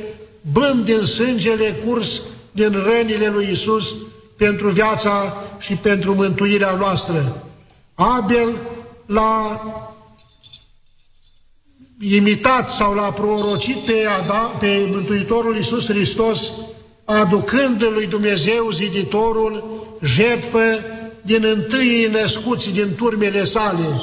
bând 0.52 0.84
din 0.84 1.00
sângele 1.00 1.76
curs 1.86 2.20
din 2.52 2.82
rănile 2.84 3.28
lui 3.28 3.48
Isus 3.50 3.94
pentru 4.36 4.68
viața 4.68 5.36
și 5.58 5.74
pentru 5.74 6.14
mântuirea 6.14 6.74
noastră. 6.78 7.46
Abel 7.94 8.58
l-a 9.06 9.60
imitat 12.00 12.72
sau 12.72 12.94
l-a 12.94 13.12
prorocit 13.12 13.76
pe, 13.76 14.06
Ada, 14.20 14.56
pe 14.58 14.88
Mântuitorul 14.90 15.56
Iisus 15.56 15.88
Hristos, 15.88 16.50
aducând 17.04 17.84
lui 17.92 18.06
Dumnezeu 18.06 18.70
ziditorul 18.70 19.84
jertfă 20.02 20.62
din 21.22 21.44
întâi 21.44 22.08
născuți 22.12 22.72
din 22.72 22.94
turmele 22.96 23.44
sale. 23.44 24.00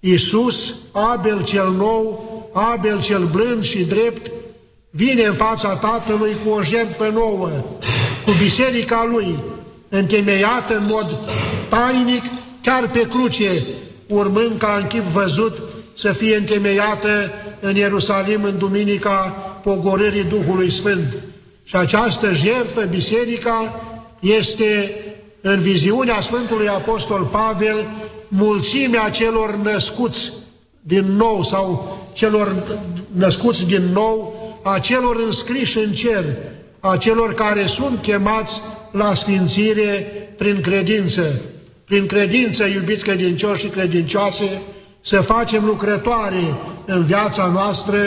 Iisus, 0.00 0.74
Abel 0.92 1.44
cel 1.44 1.70
nou, 1.70 2.24
Abel 2.52 3.02
cel 3.02 3.24
blând 3.24 3.64
și 3.64 3.84
drept, 3.84 4.30
vine 4.90 5.24
în 5.24 5.34
fața 5.34 5.76
Tatălui 5.76 6.36
cu 6.44 6.50
o 6.50 6.62
jertfă 6.62 7.08
nouă, 7.08 7.48
cu 8.24 8.30
biserica 8.42 9.04
lui, 9.10 9.38
întemeiată 9.88 10.76
în 10.76 10.84
mod 10.86 11.18
tainic, 11.68 12.24
chiar 12.66 12.88
pe 12.88 13.00
cruce, 13.08 13.62
urmând 14.06 14.58
ca 14.58 14.78
în 14.80 14.86
chip 14.86 15.02
văzut 15.02 15.58
să 15.94 16.12
fie 16.12 16.36
întemeiată 16.36 17.30
în 17.60 17.74
Ierusalim 17.76 18.42
în 18.42 18.58
Duminica 18.58 19.16
Pogorârii 19.62 20.24
Duhului 20.24 20.70
Sfânt. 20.70 21.14
Și 21.64 21.76
această 21.76 22.32
jertfă, 22.32 22.80
biserica, 22.80 23.80
este 24.20 24.96
în 25.40 25.60
viziunea 25.60 26.20
Sfântului 26.20 26.68
Apostol 26.68 27.22
Pavel 27.22 27.86
mulțimea 28.28 29.08
celor 29.10 29.54
născuți 29.54 30.32
din 30.80 31.04
nou 31.16 31.42
sau 31.42 31.98
celor 32.12 32.78
născuți 33.12 33.66
din 33.66 33.82
nou, 33.92 34.34
a 34.62 34.78
celor 34.78 35.16
înscriși 35.26 35.78
în 35.78 35.92
cer, 35.92 36.24
a 36.80 36.96
celor 36.96 37.34
care 37.34 37.66
sunt 37.66 38.02
chemați 38.02 38.60
la 38.90 39.14
sfințire 39.14 40.06
prin 40.36 40.60
credință. 40.60 41.40
Prin 41.86 42.06
credință, 42.06 42.64
iubiți 42.64 43.04
credincioși 43.04 43.60
și 43.60 43.68
credincioase, 43.68 44.60
să 45.00 45.20
facem 45.20 45.64
lucrătoare 45.64 46.54
în 46.84 47.04
viața 47.04 47.46
noastră 47.46 47.98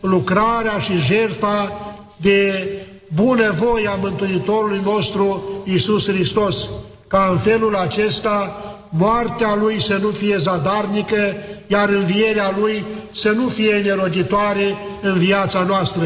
lucrarea 0.00 0.78
și 0.78 0.96
jertfa 0.96 1.72
de 2.16 2.68
bunăvoie 3.14 3.88
a 3.88 3.94
Mântuitorului 3.94 4.80
nostru 4.84 5.42
Iisus 5.64 6.08
Hristos, 6.08 6.68
ca 7.08 7.28
în 7.30 7.38
felul 7.38 7.76
acesta 7.76 8.64
moartea 8.88 9.54
Lui 9.54 9.82
să 9.82 9.96
nu 9.96 10.08
fie 10.08 10.36
zadarnică, 10.36 11.34
iar 11.66 11.88
învierea 11.88 12.54
Lui 12.60 12.84
să 13.12 13.30
nu 13.30 13.48
fie 13.48 13.74
neroditoare 13.74 14.76
în 15.02 15.18
viața 15.18 15.62
noastră, 15.62 16.04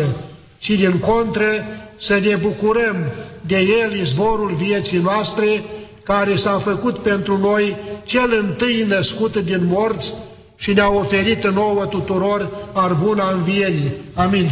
ci 0.58 0.70
din 0.70 0.98
contră 0.98 1.66
să 1.98 2.18
ne 2.18 2.34
bucurăm 2.34 2.96
de 3.46 3.58
El, 3.82 4.00
izvorul 4.00 4.52
vieții 4.52 4.98
noastre, 4.98 5.62
care 6.04 6.36
s-a 6.36 6.58
făcut 6.58 6.98
pentru 6.98 7.38
noi 7.38 7.76
cel 8.04 8.36
întâi 8.40 8.84
născut 8.88 9.36
din 9.36 9.66
morți 9.66 10.14
și 10.56 10.72
ne-a 10.72 10.88
oferit 10.88 11.46
nouă 11.46 11.86
tuturor 11.86 12.50
arvuna 12.72 13.30
învierii. 13.30 13.92
Amin. 14.14 14.50